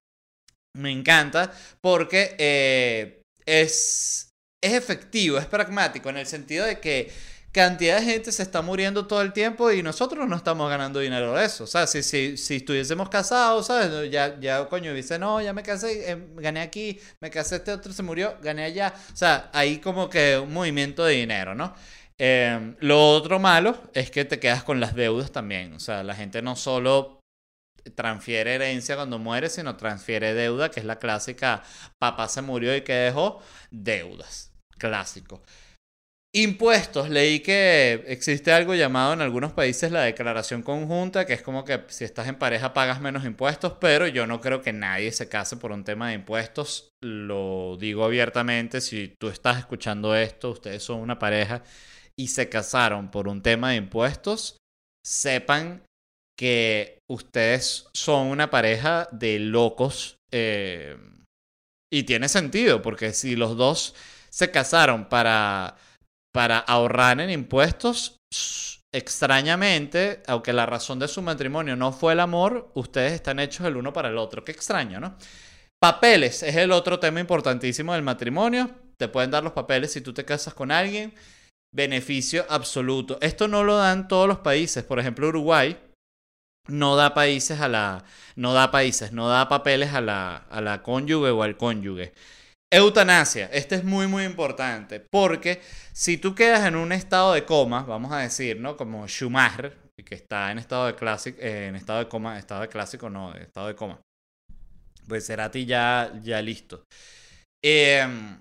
Me 0.75 0.89
encanta 0.89 1.51
porque 1.79 2.35
eh, 2.39 3.21
es 3.45 4.27
es 4.61 4.73
efectivo, 4.73 5.37
es 5.37 5.45
pragmático, 5.45 6.09
en 6.09 6.17
el 6.17 6.27
sentido 6.27 6.65
de 6.65 6.79
que 6.79 7.11
cantidad 7.51 7.99
de 7.99 8.05
gente 8.05 8.31
se 8.31 8.43
está 8.43 8.61
muriendo 8.61 9.07
todo 9.07 9.21
el 9.21 9.33
tiempo 9.33 9.71
y 9.71 9.81
nosotros 9.81 10.27
no 10.27 10.35
estamos 10.35 10.69
ganando 10.69 10.99
dinero 10.99 11.33
de 11.33 11.45
eso. 11.45 11.63
O 11.63 11.67
sea, 11.67 11.87
si, 11.87 12.03
si, 12.03 12.37
si 12.37 12.57
estuviésemos 12.57 13.09
casados, 13.09 13.67
¿sabes? 13.67 14.11
Ya, 14.11 14.39
ya 14.39 14.65
coño, 14.67 14.93
dice, 14.93 15.17
no, 15.17 15.41
ya 15.41 15.53
me 15.53 15.63
casé, 15.63 16.11
eh, 16.11 16.27
gané 16.35 16.61
aquí, 16.61 16.99
me 17.19 17.31
casé, 17.31 17.55
este 17.57 17.71
otro 17.71 17.93
se 17.93 18.03
murió, 18.03 18.37
gané 18.43 18.63
allá. 18.65 18.93
O 19.11 19.15
sea, 19.15 19.49
ahí 19.53 19.79
como 19.79 20.09
que 20.09 20.37
un 20.37 20.53
movimiento 20.53 21.03
de 21.05 21.15
dinero, 21.15 21.55
¿no? 21.55 21.73
Em, 22.19 22.75
lo 22.79 23.11
otro 23.11 23.39
malo 23.39 23.77
es 23.93 24.09
que 24.11 24.25
te 24.25 24.39
quedas 24.39 24.63
con 24.63 24.79
las 24.79 24.95
deudas 24.95 25.31
también. 25.31 25.73
O 25.73 25.79
sea, 25.79 26.03
la 26.03 26.15
gente 26.15 26.41
no 26.41 26.55
solo 26.55 27.16
transfiere 27.95 28.55
herencia 28.55 28.95
cuando 28.95 29.19
muere, 29.19 29.49
sino 29.49 29.75
transfiere 29.77 30.33
deuda, 30.33 30.71
que 30.71 30.79
es 30.79 30.85
la 30.85 30.99
clásica, 30.99 31.63
papá 31.99 32.27
se 32.27 32.41
murió 32.41 32.75
y 32.75 32.81
que 32.81 32.93
dejó 32.93 33.41
deudas. 33.71 34.51
Clásico. 34.77 35.41
Impuestos. 36.33 37.09
Leí 37.09 37.39
que 37.39 38.03
existe 38.07 38.51
algo 38.51 38.75
llamado 38.75 39.13
en 39.13 39.21
algunos 39.21 39.53
países 39.53 39.91
la 39.91 40.01
declaración 40.01 40.61
conjunta, 40.61 41.25
que 41.25 41.33
es 41.33 41.41
como 41.41 41.63
que 41.63 41.81
si 41.87 42.03
estás 42.03 42.27
en 42.27 42.35
pareja 42.35 42.73
pagas 42.73 43.01
menos 43.01 43.25
impuestos, 43.25 43.73
pero 43.79 44.07
yo 44.07 44.27
no 44.27 44.39
creo 44.39 44.61
que 44.61 44.73
nadie 44.73 45.11
se 45.11 45.29
case 45.29 45.57
por 45.57 45.71
un 45.71 45.83
tema 45.83 46.09
de 46.09 46.15
impuestos. 46.15 46.91
Lo 47.01 47.77
digo 47.79 48.05
abiertamente, 48.05 48.81
si 48.81 49.15
tú 49.19 49.29
estás 49.29 49.57
escuchando 49.57 50.15
esto, 50.15 50.51
ustedes 50.51 50.83
son 50.83 50.99
una 50.99 51.17
pareja 51.17 51.63
y 52.15 52.27
se 52.27 52.49
casaron 52.49 53.09
por 53.09 53.27
un 53.27 53.41
tema 53.41 53.71
de 53.71 53.77
impuestos, 53.77 54.57
sepan 55.03 55.81
que 56.37 56.99
ustedes 57.09 57.87
son 57.93 58.27
una 58.27 58.49
pareja 58.49 59.09
de 59.11 59.39
locos. 59.39 60.19
Eh, 60.31 60.97
y 61.91 62.03
tiene 62.03 62.27
sentido, 62.27 62.81
porque 62.81 63.13
si 63.13 63.35
los 63.35 63.55
dos 63.57 63.95
se 64.29 64.51
casaron 64.51 65.07
para, 65.07 65.77
para 66.33 66.59
ahorrar 66.59 67.19
en 67.21 67.29
impuestos, 67.29 68.19
extrañamente, 68.93 70.21
aunque 70.27 70.53
la 70.53 70.65
razón 70.65 70.99
de 70.99 71.07
su 71.07 71.21
matrimonio 71.21 71.75
no 71.75 71.91
fue 71.91 72.13
el 72.13 72.19
amor, 72.19 72.71
ustedes 72.73 73.13
están 73.13 73.39
hechos 73.39 73.65
el 73.65 73.77
uno 73.77 73.93
para 73.93 74.09
el 74.09 74.17
otro. 74.17 74.43
Qué 74.43 74.51
extraño, 74.51 74.99
¿no? 74.99 75.17
Papeles 75.79 76.43
es 76.43 76.55
el 76.55 76.71
otro 76.71 76.99
tema 76.99 77.19
importantísimo 77.19 77.93
del 77.93 78.01
matrimonio. 78.01 78.69
Te 78.97 79.07
pueden 79.07 79.31
dar 79.31 79.43
los 79.43 79.53
papeles 79.53 79.93
si 79.93 80.01
tú 80.01 80.13
te 80.13 80.25
casas 80.25 80.53
con 80.53 80.71
alguien. 80.71 81.13
Beneficio 81.73 82.45
absoluto. 82.49 83.17
Esto 83.21 83.47
no 83.47 83.63
lo 83.63 83.77
dan 83.77 84.07
todos 84.07 84.27
los 84.27 84.39
países. 84.39 84.83
Por 84.83 84.99
ejemplo, 84.99 85.27
Uruguay 85.27 85.77
no 86.67 86.95
da 86.95 87.13
países 87.13 87.59
a 87.61 87.67
la. 87.67 88.03
No 88.35 88.53
da 88.53 88.71
países, 88.71 89.11
no 89.11 89.29
da 89.29 89.47
papeles 89.47 89.93
a 89.93 90.01
la, 90.01 90.37
a 90.49 90.61
la 90.61 90.83
cónyuge 90.83 91.31
o 91.31 91.43
al 91.43 91.57
cónyuge. 91.57 92.13
Eutanasia, 92.69 93.45
este 93.53 93.75
es 93.75 93.83
muy 93.85 94.07
muy 94.07 94.25
importante 94.25 94.99
porque 94.99 95.61
si 95.93 96.17
tú 96.17 96.35
quedas 96.35 96.65
en 96.67 96.75
un 96.75 96.91
estado 96.91 97.33
de 97.33 97.45
coma, 97.45 97.83
vamos 97.83 98.11
a 98.11 98.17
decir, 98.17 98.59
¿no? 98.59 98.75
Como 98.75 99.07
Schumacher, 99.07 99.77
que 100.05 100.15
está 100.15 100.51
en 100.51 100.59
estado 100.59 100.87
de 100.87 100.95
clásico, 100.95 101.39
eh, 101.41 101.67
en 101.67 101.75
estado 101.75 101.99
de 101.99 102.09
coma, 102.09 102.37
estado 102.37 102.61
de 102.61 102.67
clásico, 102.67 103.09
no, 103.09 103.33
estado 103.35 103.67
de 103.67 103.75
coma. 103.75 104.01
Pues 105.07 105.25
será 105.25 105.49
ti 105.49 105.65
ya, 105.65 106.11
ya 106.21 106.41
listo. 106.41 106.83
Em, 107.63 108.37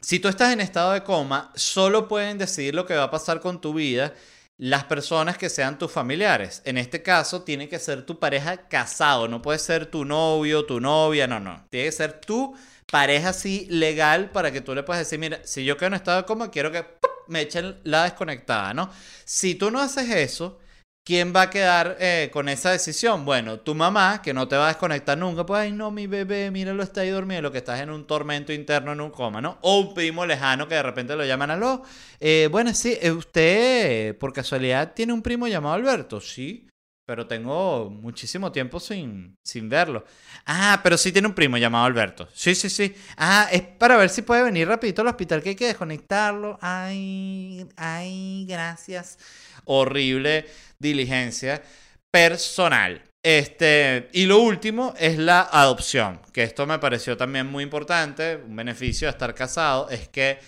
si 0.00 0.18
tú 0.18 0.28
estás 0.28 0.52
en 0.52 0.60
estado 0.60 0.92
de 0.92 1.02
coma, 1.02 1.52
solo 1.54 2.08
pueden 2.08 2.38
decidir 2.38 2.74
lo 2.74 2.86
que 2.86 2.94
va 2.94 3.04
a 3.04 3.10
pasar 3.10 3.40
con 3.40 3.60
tu 3.60 3.74
vida 3.74 4.14
las 4.56 4.84
personas 4.84 5.36
que 5.36 5.48
sean 5.48 5.78
tus 5.78 5.90
familiares. 5.90 6.62
En 6.64 6.78
este 6.78 7.02
caso, 7.02 7.42
tiene 7.42 7.68
que 7.68 7.78
ser 7.78 8.06
tu 8.06 8.18
pareja 8.18 8.68
casado, 8.68 9.28
no 9.28 9.42
puede 9.42 9.58
ser 9.58 9.86
tu 9.86 10.04
novio, 10.04 10.64
tu 10.64 10.80
novia, 10.80 11.26
no, 11.26 11.40
no. 11.40 11.66
Tiene 11.70 11.86
que 11.86 11.92
ser 11.92 12.20
tu 12.20 12.56
pareja 12.90 13.30
así 13.30 13.66
legal 13.68 14.30
para 14.30 14.52
que 14.52 14.60
tú 14.60 14.74
le 14.74 14.82
puedas 14.82 15.00
decir, 15.00 15.18
mira, 15.18 15.40
si 15.44 15.64
yo 15.64 15.76
quedo 15.76 15.88
en 15.88 15.94
estado 15.94 16.18
de 16.18 16.26
coma, 16.26 16.50
quiero 16.50 16.70
que 16.70 16.84
me 17.26 17.40
echen 17.40 17.80
la 17.84 18.04
desconectada, 18.04 18.74
¿no? 18.74 18.90
Si 19.24 19.54
tú 19.54 19.70
no 19.70 19.80
haces 19.80 20.10
eso, 20.10 20.58
¿Quién 21.06 21.34
va 21.36 21.42
a 21.42 21.50
quedar 21.50 21.98
eh, 22.00 22.30
con 22.32 22.48
esa 22.48 22.70
decisión? 22.70 23.26
Bueno, 23.26 23.60
tu 23.60 23.74
mamá, 23.74 24.22
que 24.22 24.32
no 24.32 24.48
te 24.48 24.56
va 24.56 24.64
a 24.64 24.68
desconectar 24.68 25.18
nunca, 25.18 25.44
pues, 25.44 25.60
ay, 25.60 25.72
no, 25.72 25.90
mi 25.90 26.06
bebé, 26.06 26.50
míralo, 26.50 26.82
está 26.82 27.02
ahí 27.02 27.10
dormido, 27.10 27.42
lo 27.42 27.52
que 27.52 27.58
estás 27.58 27.80
en 27.80 27.90
un 27.90 28.06
tormento 28.06 28.54
interno, 28.54 28.92
en 28.92 29.02
un 29.02 29.10
coma, 29.10 29.42
¿no? 29.42 29.58
O 29.60 29.80
un 29.80 29.92
primo 29.92 30.24
lejano 30.24 30.66
que 30.66 30.76
de 30.76 30.82
repente 30.82 31.14
lo 31.14 31.26
llaman 31.26 31.50
a 31.50 31.56
lo. 31.56 31.82
Eh, 32.20 32.48
bueno, 32.50 32.72
sí, 32.72 32.96
eh, 33.02 33.10
usted, 33.10 34.16
por 34.16 34.32
casualidad, 34.32 34.94
tiene 34.94 35.12
un 35.12 35.20
primo 35.20 35.46
llamado 35.46 35.74
Alberto, 35.74 36.22
sí, 36.22 36.66
pero 37.06 37.26
tengo 37.26 37.90
muchísimo 37.90 38.50
tiempo 38.50 38.80
sin, 38.80 39.36
sin 39.42 39.68
verlo. 39.68 40.04
Ah, 40.46 40.80
pero 40.82 40.96
sí 40.96 41.12
tiene 41.12 41.28
un 41.28 41.34
primo 41.34 41.58
llamado 41.58 41.84
Alberto. 41.84 42.28
Sí, 42.32 42.54
sí, 42.54 42.70
sí. 42.70 42.94
Ah, 43.16 43.48
es 43.52 43.62
para 43.62 43.96
ver 43.96 44.08
si 44.08 44.22
puede 44.22 44.42
venir 44.42 44.68
rapidito 44.68 45.02
al 45.02 45.08
hospital, 45.08 45.42
que 45.42 45.50
hay 45.50 45.56
que 45.56 45.66
desconectarlo. 45.66 46.58
Ay, 46.60 47.66
ay, 47.76 48.46
gracias. 48.48 49.18
Horrible 49.64 50.46
diligencia 50.78 51.62
personal. 52.10 53.02
Este, 53.22 54.10
y 54.12 54.26
lo 54.26 54.38
último 54.38 54.94
es 54.98 55.18
la 55.18 55.40
adopción, 55.40 56.20
que 56.32 56.42
esto 56.42 56.66
me 56.66 56.78
pareció 56.78 57.16
también 57.16 57.46
muy 57.46 57.64
importante. 57.64 58.36
Un 58.36 58.54
beneficio 58.54 59.06
de 59.08 59.12
estar 59.12 59.34
casado 59.34 59.88
es 59.88 60.08
que 60.08 60.38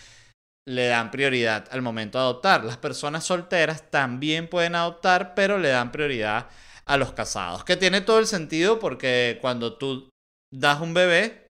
le 0.68 0.88
dan 0.88 1.10
prioridad 1.10 1.68
al 1.70 1.82
momento 1.82 2.18
de 2.18 2.24
adoptar. 2.24 2.64
Las 2.64 2.76
personas 2.76 3.24
solteras 3.24 3.90
también 3.90 4.48
pueden 4.48 4.74
adoptar, 4.74 5.34
pero 5.34 5.58
le 5.58 5.68
dan 5.68 5.92
prioridad 5.92 6.48
a 6.84 6.96
los 6.96 7.12
casados. 7.12 7.64
Que 7.64 7.76
tiene 7.76 8.00
todo 8.00 8.18
el 8.18 8.26
sentido 8.26 8.78
porque 8.78 9.38
cuando 9.40 9.76
tú 9.76 10.10
das 10.52 10.80
un 10.80 10.94
bebé 10.94 11.46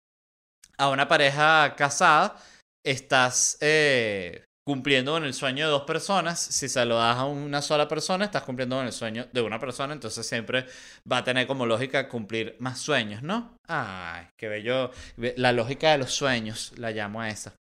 a 0.77 0.89
una 0.89 1.07
pareja 1.07 1.75
casada, 1.75 2.37
estás 2.85 3.57
eh, 3.61 4.45
cumpliendo 4.65 5.11
con 5.13 5.25
el 5.25 5.33
sueño 5.33 5.65
de 5.65 5.71
dos 5.71 5.83
personas. 5.83 6.39
Si 6.39 6.69
se 6.69 6.85
lo 6.85 6.95
das 6.95 7.17
a 7.17 7.25
una 7.25 7.61
sola 7.61 7.87
persona, 7.87 8.25
estás 8.25 8.43
cumpliendo 8.43 8.77
con 8.77 8.85
el 8.85 8.93
sueño 8.93 9.27
de 9.31 9.41
una 9.41 9.59
persona. 9.59 9.93
Entonces 9.93 10.25
siempre 10.25 10.65
va 11.09 11.17
a 11.17 11.23
tener 11.23 11.47
como 11.47 11.65
lógica 11.65 12.07
cumplir 12.07 12.55
más 12.59 12.79
sueños, 12.79 13.21
¿no? 13.23 13.57
Ay, 13.67 14.27
qué 14.39 14.47
bello. 14.47 14.91
La 15.17 15.51
lógica 15.51 15.91
de 15.91 15.97
los 15.97 16.13
sueños, 16.13 16.73
la 16.77 16.91
llamo 16.91 17.21
a 17.21 17.29
esa. 17.29 17.53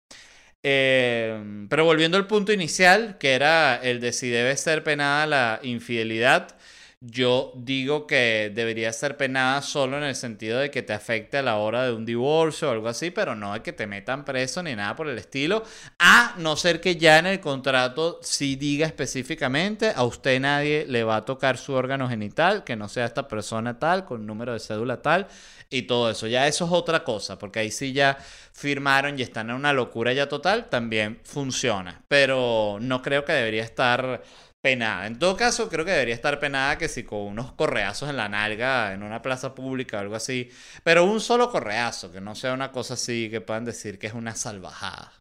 Eh, 0.62 1.66
pero 1.68 1.84
volviendo 1.84 2.16
al 2.16 2.26
punto 2.26 2.52
inicial, 2.52 3.16
que 3.18 3.32
era 3.32 3.76
el 3.76 4.00
de 4.00 4.12
si 4.12 4.28
debe 4.28 4.56
ser 4.56 4.84
penada 4.84 5.26
la 5.26 5.60
infidelidad. 5.62 6.56
Yo 7.02 7.54
digo 7.56 8.06
que 8.06 8.52
debería 8.54 8.92
ser 8.92 9.16
penada 9.16 9.62
solo 9.62 9.96
en 9.96 10.02
el 10.02 10.14
sentido 10.14 10.58
de 10.58 10.70
que 10.70 10.82
te 10.82 10.92
afecte 10.92 11.38
a 11.38 11.42
la 11.42 11.56
hora 11.56 11.84
de 11.86 11.94
un 11.94 12.04
divorcio 12.04 12.68
o 12.68 12.72
algo 12.72 12.88
así, 12.88 13.10
pero 13.10 13.34
no 13.34 13.54
de 13.54 13.62
que 13.62 13.72
te 13.72 13.86
metan 13.86 14.22
preso 14.22 14.62
ni 14.62 14.76
nada 14.76 14.94
por 14.96 15.08
el 15.08 15.16
estilo. 15.16 15.64
A 15.98 16.34
no 16.36 16.56
ser 16.56 16.78
que 16.78 16.96
ya 16.96 17.18
en 17.18 17.24
el 17.24 17.40
contrato 17.40 18.20
sí 18.22 18.54
diga 18.54 18.86
específicamente, 18.86 19.94
a 19.96 20.04
usted 20.04 20.40
nadie 20.40 20.84
le 20.86 21.02
va 21.02 21.16
a 21.16 21.24
tocar 21.24 21.56
su 21.56 21.72
órgano 21.72 22.06
genital, 22.06 22.64
que 22.64 22.76
no 22.76 22.86
sea 22.86 23.06
esta 23.06 23.26
persona 23.26 23.78
tal, 23.78 24.04
con 24.04 24.26
número 24.26 24.52
de 24.52 24.60
cédula 24.60 25.00
tal, 25.00 25.26
y 25.70 25.82
todo 25.82 26.10
eso. 26.10 26.26
Ya 26.26 26.46
eso 26.46 26.66
es 26.66 26.72
otra 26.72 27.04
cosa, 27.04 27.38
porque 27.38 27.60
ahí 27.60 27.70
sí 27.70 27.92
ya 27.92 28.18
firmaron 28.52 29.18
y 29.18 29.22
están 29.22 29.50
en 29.50 29.56
una 29.56 29.72
locura 29.72 30.12
ya 30.12 30.28
total, 30.28 30.68
también 30.68 31.20
funciona. 31.24 32.04
Pero 32.08 32.78
no 32.80 33.00
creo 33.02 33.24
que 33.24 33.32
debería 33.32 33.62
estar 33.62 34.22
penada. 34.60 35.06
En 35.06 35.18
todo 35.18 35.36
caso, 35.36 35.68
creo 35.68 35.84
que 35.84 35.92
debería 35.92 36.14
estar 36.14 36.38
penada 36.40 36.76
que 36.76 36.88
si 36.88 37.04
con 37.04 37.20
unos 37.20 37.52
correazos 37.52 38.10
en 38.10 38.16
la 38.16 38.28
nalga, 38.28 38.92
en 38.92 39.02
una 39.02 39.22
plaza 39.22 39.54
pública 39.54 39.98
o 39.98 40.00
algo 40.00 40.16
así. 40.16 40.50
Pero 40.84 41.04
un 41.04 41.20
solo 41.20 41.50
correazo, 41.50 42.12
que 42.12 42.20
no 42.20 42.34
sea 42.34 42.52
una 42.52 42.72
cosa 42.72 42.94
así 42.94 43.30
que 43.30 43.40
puedan 43.40 43.64
decir 43.64 43.98
que 43.98 44.08
es 44.08 44.14
una 44.14 44.34
salvajada. 44.34 45.12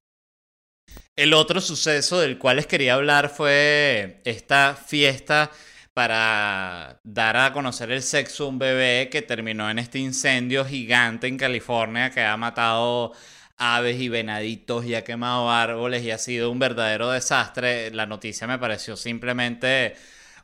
El 1.15 1.33
otro 1.33 1.61
suceso 1.61 2.19
del 2.19 2.39
cual 2.39 2.57
les 2.57 2.67
quería 2.67 2.95
hablar 2.95 3.29
fue 3.29 4.21
esta 4.25 4.75
fiesta 4.75 5.51
para 5.99 7.01
dar 7.03 7.35
a 7.35 7.51
conocer 7.51 7.91
el 7.91 8.01
sexo 8.01 8.45
a 8.45 8.47
un 8.47 8.57
bebé 8.57 9.09
que 9.11 9.21
terminó 9.21 9.69
en 9.69 9.79
este 9.79 9.99
incendio 9.99 10.63
gigante 10.63 11.27
en 11.27 11.37
California 11.37 12.09
que 12.09 12.21
ha 12.21 12.37
matado 12.37 13.11
aves 13.57 13.99
y 13.99 14.07
venaditos 14.07 14.85
y 14.85 14.95
ha 14.95 15.03
quemado 15.03 15.51
árboles 15.51 16.01
y 16.03 16.11
ha 16.11 16.17
sido 16.17 16.51
un 16.51 16.59
verdadero 16.59 17.11
desastre. 17.11 17.91
La 17.91 18.05
noticia 18.05 18.47
me 18.47 18.57
pareció 18.57 18.95
simplemente 18.95 19.97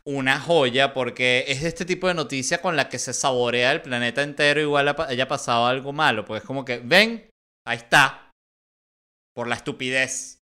una 0.03 0.41
joya 0.41 0.93
porque 0.93 1.45
es 1.47 1.63
este 1.63 1.85
tipo 1.85 2.09
de 2.09 2.15
noticia 2.15 2.61
con 2.61 2.75
la 2.75 2.89
que 2.89 2.99
se 2.99 3.13
saborea 3.13 3.71
el 3.71 3.81
planeta 3.81 4.23
entero 4.23 4.59
igual 4.59 4.93
haya 5.07 5.27
pasado 5.29 5.67
algo 5.67 5.93
malo. 5.93 6.25
Pues 6.25 6.41
es 6.41 6.45
como 6.45 6.65
que, 6.65 6.79
ven, 6.79 7.29
ahí 7.65 7.77
está, 7.77 8.29
por 9.33 9.47
la 9.47 9.55
estupidez. 9.55 10.39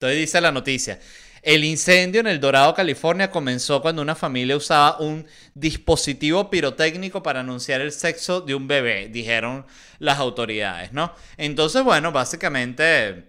Entonces 0.00 0.18
dice 0.18 0.40
la 0.40 0.50
noticia. 0.50 0.98
El 1.42 1.64
incendio 1.64 2.20
en 2.20 2.28
el 2.28 2.38
Dorado, 2.38 2.72
California, 2.72 3.30
comenzó 3.30 3.82
cuando 3.82 4.00
una 4.00 4.14
familia 4.14 4.56
usaba 4.56 4.98
un 5.00 5.26
dispositivo 5.54 6.48
pirotécnico 6.48 7.22
para 7.22 7.40
anunciar 7.40 7.80
el 7.80 7.90
sexo 7.90 8.40
de 8.40 8.54
un 8.54 8.68
bebé, 8.68 9.08
dijeron 9.08 9.66
las 9.98 10.18
autoridades, 10.18 10.92
¿no? 10.92 11.12
Entonces, 11.36 11.82
bueno, 11.82 12.12
básicamente 12.12 13.24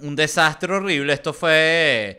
un 0.00 0.16
desastre 0.16 0.74
horrible. 0.74 1.12
Esto 1.12 1.32
fue... 1.32 2.18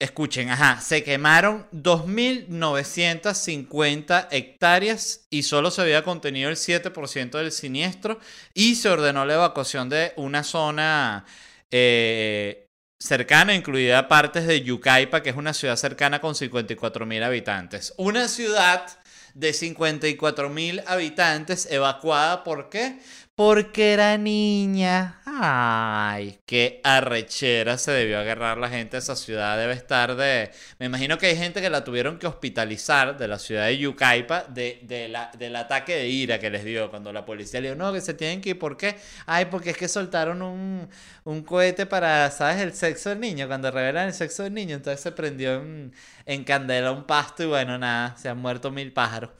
Escuchen, 0.00 0.48
ajá, 0.50 0.80
se 0.80 1.04
quemaron 1.04 1.68
2.950 1.70 4.28
hectáreas 4.32 5.26
y 5.30 5.44
solo 5.44 5.70
se 5.70 5.82
había 5.82 6.02
contenido 6.02 6.50
el 6.50 6.56
7% 6.56 7.30
del 7.30 7.52
siniestro 7.52 8.18
y 8.52 8.74
se 8.74 8.88
ordenó 8.88 9.24
la 9.24 9.34
evacuación 9.34 9.88
de 9.88 10.12
una 10.16 10.42
zona 10.42 11.24
eh, 11.70 12.61
cercana, 13.02 13.54
incluida 13.54 14.06
partes 14.06 14.46
de 14.46 14.62
Yucaipa, 14.62 15.22
que 15.22 15.30
es 15.30 15.36
una 15.36 15.52
ciudad 15.52 15.76
cercana 15.76 16.20
con 16.20 16.34
54 16.34 17.04
mil 17.04 17.22
habitantes. 17.22 17.92
Una 17.96 18.28
ciudad 18.28 18.86
de 19.34 19.52
54 19.52 20.48
mil 20.48 20.82
habitantes 20.86 21.66
evacuada, 21.70 22.44
¿por 22.44 22.68
qué? 22.68 23.00
Porque 23.34 23.94
era 23.94 24.18
niña. 24.18 25.20
Ay, 25.24 26.38
qué 26.44 26.80
arrechera 26.84 27.78
se 27.78 27.90
debió 27.90 28.18
agarrar 28.18 28.58
la 28.58 28.68
gente 28.68 28.92
de 28.92 28.98
esa 28.98 29.16
ciudad. 29.16 29.56
Debe 29.56 29.72
estar 29.72 30.16
de... 30.16 30.50
Me 30.78 30.86
imagino 30.86 31.16
que 31.16 31.26
hay 31.26 31.36
gente 31.36 31.62
que 31.62 31.70
la 31.70 31.82
tuvieron 31.82 32.18
que 32.18 32.26
hospitalizar 32.26 33.16
de 33.16 33.28
la 33.28 33.38
ciudad 33.38 33.66
de 33.66 33.78
Yucaipa 33.78 34.44
de, 34.44 34.80
de 34.82 35.08
la, 35.08 35.30
del 35.38 35.56
ataque 35.56 35.96
de 35.96 36.08
ira 36.08 36.38
que 36.38 36.50
les 36.50 36.62
dio 36.64 36.90
cuando 36.90 37.10
la 37.10 37.24
policía 37.24 37.60
le 37.62 37.68
dijo, 37.68 37.78
no, 37.78 37.90
que 37.92 38.02
se 38.02 38.12
tienen 38.12 38.42
que 38.42 38.50
ir. 38.50 38.58
¿Por 38.58 38.76
qué? 38.76 38.96
Ay, 39.26 39.46
porque 39.46 39.70
es 39.70 39.78
que 39.78 39.88
soltaron 39.88 40.42
un, 40.42 40.88
un 41.24 41.42
cohete 41.42 41.86
para, 41.86 42.30
¿sabes? 42.30 42.60
El 42.60 42.74
sexo 42.74 43.08
del 43.08 43.20
niño. 43.20 43.48
Cuando 43.48 43.70
revelan 43.70 44.08
el 44.08 44.14
sexo 44.14 44.42
del 44.42 44.52
niño, 44.52 44.76
entonces 44.76 45.00
se 45.00 45.10
prendió 45.12 45.54
en, 45.54 45.94
en 46.26 46.44
candela 46.44 46.92
un 46.92 47.04
pasto 47.04 47.42
y 47.42 47.46
bueno, 47.46 47.78
nada, 47.78 48.14
se 48.18 48.28
han 48.28 48.38
muerto 48.38 48.70
mil 48.70 48.92
pájaros. 48.92 49.30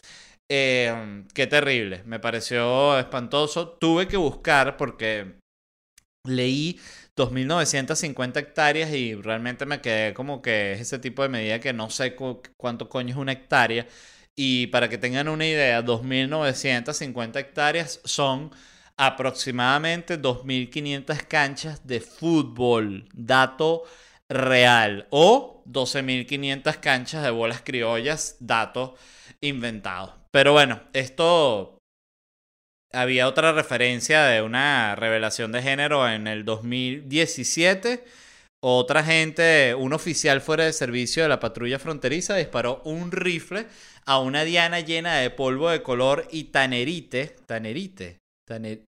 Eh, 0.54 1.24
qué 1.32 1.46
terrible, 1.46 2.02
me 2.04 2.20
pareció 2.20 2.98
espantoso. 2.98 3.70
Tuve 3.70 4.06
que 4.06 4.18
buscar 4.18 4.76
porque 4.76 5.38
leí 6.24 6.78
2.950 7.16 8.36
hectáreas 8.38 8.92
y 8.92 9.14
realmente 9.14 9.64
me 9.64 9.80
quedé 9.80 10.12
como 10.12 10.42
que 10.42 10.72
es 10.72 10.80
ese 10.82 10.98
tipo 10.98 11.22
de 11.22 11.30
medida 11.30 11.58
que 11.60 11.72
no 11.72 11.88
sé 11.88 12.14
cuánto 12.58 12.90
coño 12.90 13.14
es 13.14 13.16
una 13.16 13.32
hectárea. 13.32 13.86
Y 14.36 14.66
para 14.68 14.90
que 14.90 14.98
tengan 14.98 15.28
una 15.28 15.46
idea, 15.46 15.82
2.950 15.82 17.36
hectáreas 17.40 18.00
son 18.04 18.50
aproximadamente 18.98 20.20
2.500 20.20 21.26
canchas 21.28 21.86
de 21.86 22.00
fútbol. 22.00 23.08
Dato 23.14 23.84
real. 24.28 25.06
O 25.10 25.62
12.500 25.66 26.76
canchas 26.80 27.22
de 27.22 27.30
bolas 27.30 27.62
criollas. 27.62 28.36
Dato 28.40 28.96
inventado. 29.40 30.21
Pero 30.32 30.52
bueno, 30.52 30.80
esto 30.94 31.78
había 32.90 33.28
otra 33.28 33.52
referencia 33.52 34.24
de 34.24 34.40
una 34.40 34.96
revelación 34.96 35.52
de 35.52 35.62
género 35.62 36.08
en 36.08 36.26
el 36.26 36.44
2017. 36.46 38.02
Otra 38.64 39.04
gente, 39.04 39.74
un 39.74 39.92
oficial 39.92 40.40
fuera 40.40 40.64
de 40.64 40.72
servicio 40.72 41.22
de 41.22 41.28
la 41.28 41.40
patrulla 41.40 41.78
fronteriza 41.78 42.36
disparó 42.36 42.80
un 42.84 43.12
rifle 43.12 43.66
a 44.06 44.20
una 44.20 44.44
diana 44.44 44.80
llena 44.80 45.16
de 45.16 45.30
polvo 45.30 45.68
de 45.68 45.82
color 45.82 46.26
y 46.30 46.44
tanerite, 46.44 47.36
tanerite, 47.46 48.21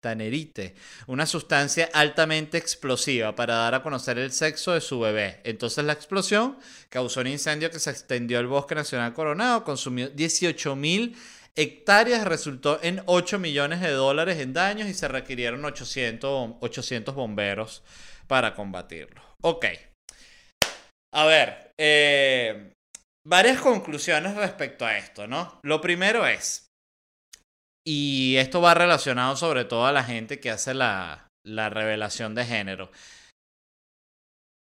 tanerite, 0.00 0.74
una 1.06 1.26
sustancia 1.26 1.88
altamente 1.92 2.58
explosiva 2.58 3.34
para 3.34 3.54
dar 3.54 3.74
a 3.74 3.82
conocer 3.82 4.18
el 4.18 4.32
sexo 4.32 4.72
de 4.72 4.80
su 4.80 5.00
bebé. 5.00 5.40
Entonces 5.44 5.84
la 5.84 5.92
explosión 5.92 6.58
causó 6.88 7.20
un 7.20 7.26
incendio 7.26 7.70
que 7.70 7.78
se 7.78 7.90
extendió 7.90 8.38
al 8.38 8.46
bosque 8.46 8.74
nacional 8.74 9.12
Coronado, 9.12 9.64
consumió 9.64 10.08
18 10.08 10.76
mil 10.76 11.16
hectáreas, 11.56 12.24
resultó 12.24 12.78
en 12.82 13.02
8 13.06 13.38
millones 13.38 13.80
de 13.80 13.90
dólares 13.90 14.38
en 14.38 14.52
daños 14.52 14.88
y 14.88 14.94
se 14.94 15.08
requirieron 15.08 15.64
800, 15.64 16.56
800 16.60 17.14
bomberos 17.14 17.82
para 18.26 18.54
combatirlo. 18.54 19.22
Ok. 19.42 19.66
A 21.12 21.24
ver, 21.26 21.72
eh, 21.76 22.72
varias 23.26 23.60
conclusiones 23.60 24.36
respecto 24.36 24.86
a 24.86 24.96
esto, 24.96 25.26
¿no? 25.26 25.58
Lo 25.62 25.80
primero 25.80 26.26
es, 26.26 26.69
y 27.92 28.36
esto 28.36 28.60
va 28.60 28.72
relacionado 28.72 29.34
sobre 29.34 29.64
todo 29.64 29.84
a 29.84 29.90
la 29.90 30.04
gente 30.04 30.38
que 30.38 30.52
hace 30.52 30.74
la, 30.74 31.28
revelación 31.44 32.36
de 32.36 32.44
género. 32.44 32.92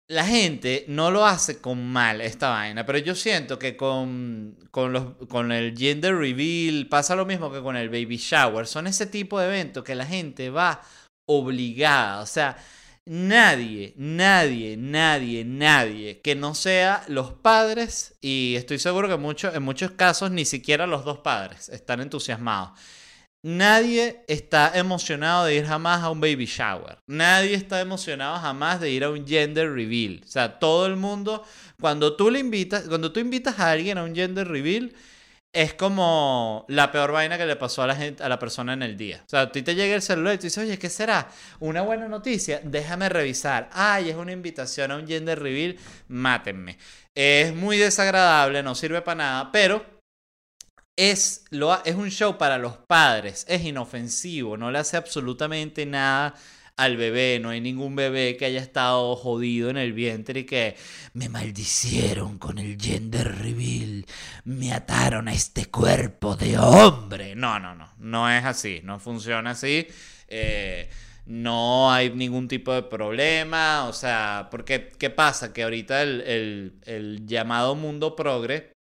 La 0.09 0.25
gente 0.25 0.87
no 0.89 1.11
lo 1.11 1.27
hace 1.27 1.61
con 1.61 1.87
mal 1.87 2.23
esta 2.23 2.49
vaina, 2.49 2.87
pero 2.87 2.97
yo 2.97 3.15
siento 3.15 3.59
que 3.59 3.77
con, 3.77 4.57
el 5.53 5.77
gender 5.77 6.17
reveal 6.17 6.87
pasa 6.89 7.15
lo 7.15 7.27
mismo 7.27 7.53
que 7.53 7.61
con 7.61 7.77
el 7.77 7.91
baby 7.91 8.17
shower. 8.17 8.67
Son 8.67 8.87
ese 8.87 9.05
tipo 9.05 9.39
de 9.39 9.49
eventos 9.49 9.85
que 9.85 9.95
la 9.95 10.07
gente 10.07 10.49
va 10.49 10.81
obligada. 11.29 12.23
O 12.23 12.27
sea, 12.27 12.57
nadie, 13.05 13.93
nadie, 13.99 14.79
nadie, 14.79 15.45
nadie 15.45 16.23
que 16.23 16.35
no 16.35 16.55
sea 16.55 17.05
los 17.09 17.35
padres, 17.35 18.17
y 18.23 18.55
estoy 18.57 18.79
seguro 18.79 19.07
que 19.07 19.15
en 19.55 19.63
muchos 19.63 19.91
casos 19.91 20.31
ni 20.31 20.47
siquiera 20.47 20.87
los 20.87 21.05
dos 21.05 21.19
padres 21.19 21.69
están 21.69 22.01
entusiasmados. 22.01 22.71
Nadie 23.45 24.23
está 24.29 24.71
emocionado 24.75 25.47
de 25.47 25.57
ir 25.57 25.67
jamás 25.67 26.03
a 26.03 26.11
un 26.11 26.21
baby 26.21 26.47
shower. 26.47 26.99
Nadie 27.09 27.55
está 27.55 27.81
emocionado 27.81 28.39
jamás 28.39 28.81
de 28.81 28.91
ir 28.91 29.03
a 29.03 29.11
un 29.11 29.27
gender 29.27 29.73
reveal. 29.73 30.21
O 30.25 30.29
sea, 30.29 30.61
todo 30.61 30.87
el 30.87 30.95
mundo, 30.95 31.45
cuando 31.81 32.15
tú 32.15 32.31
le 32.31 32.39
invitas, 32.39 32.85
cuando 32.89 33.11
tú 33.13 33.19
invitas 33.19 33.59
a 33.59 33.73
alguien 33.73 33.99
a 33.99 34.05
un 34.05 34.15
gender 34.15 34.47
reveal, 34.47 34.93
es 35.53 35.75
como 35.75 36.65
la 36.69 36.93
peor 36.93 37.11
vaina 37.13 37.37
que 37.37 37.45
le 37.45 37.57
pasó 37.57 37.83
a 37.83 37.87
la 37.89 37.97
gente, 37.97 38.23
a 38.23 38.29
la 38.29 38.39
persona 38.39 38.73
en 38.73 38.83
el 38.83 38.97
día. 38.97 39.23
O 39.27 39.29
sea, 39.29 39.41
a 39.43 39.53
ti 39.53 39.63
te 39.63 39.75
llega 39.75 39.95
el 39.95 40.03
celular 40.03 40.35
y 40.35 40.39
tú 40.39 40.45
dices, 40.45 40.65
oye, 40.65 40.79
¿qué 40.79 40.89
será? 40.89 41.29
Una 41.61 41.83
buena 41.83 42.09
noticia, 42.09 42.61
déjame 42.65 43.09
revisar. 43.09 43.69
Ay, 43.73 44.09
es 44.09 44.17
una 44.17 44.33
invitación 44.33 44.93
a 44.93 44.97
un 44.97 45.07
gender 45.07 45.41
reveal, 45.41 45.77
mátenme. 46.09 46.79
Es 47.15 47.55
muy 47.55 47.77
desagradable, 47.77 48.63
no 48.63 48.75
sirve 48.75 49.03
para 49.03 49.17
nada, 49.17 49.53
pero 49.53 49.85
es, 50.97 51.45
lo, 51.51 51.83
es 51.85 51.95
un 51.95 52.11
show 52.11 52.37
para 52.39 52.59
los 52.59 52.77
padres, 52.77 53.45
es 53.49 53.65
inofensivo, 53.65 54.57
no 54.57 54.71
le 54.71 54.79
hace 54.79 54.97
absolutamente 54.97 55.87
nada 55.87 56.35
al 56.77 56.97
bebé, 56.97 57.39
no 57.41 57.51
hay 57.51 57.61
ningún 57.61 57.95
bebé 57.95 58.37
que 58.37 58.47
haya 58.47 58.61
estado 58.61 59.15
jodido 59.17 59.71
en 59.71 59.77
el 59.77 59.93
vientre 59.93 60.41
y 60.41 60.45
que 60.45 60.77
me 61.13 61.29
maldicieron 61.29 62.39
con 62.39 62.59
el 62.59 62.81
gender 62.81 63.39
reveal, 63.39 64.07
me 64.45 64.73
ataron 64.73 65.29
a 65.29 65.33
este 65.35 65.67
cuerpo 65.67 66.35
de 66.35 66.59
hombre. 66.59 67.35
No, 67.37 67.59
no, 67.59 67.75
no, 67.75 67.93
no 67.99 68.31
es 68.31 68.45
así, 68.45 68.81
no 68.85 68.99
funciona 68.99 69.51
así. 69.51 69.87
Eh, 70.29 70.89
no 71.27 71.93
hay 71.93 72.11
ningún 72.11 72.49
tipo 72.49 72.73
de 72.73 72.83
problema, 72.83 73.87
o 73.87 73.93
sea, 73.93 74.49
porque 74.51 74.89
¿qué 74.99 75.11
pasa? 75.11 75.53
Que 75.53 75.63
ahorita 75.63 76.03
el, 76.03 76.81
el 76.85 77.27
llamado 77.27 77.75
mundo 77.77 78.17
progre 78.17 78.72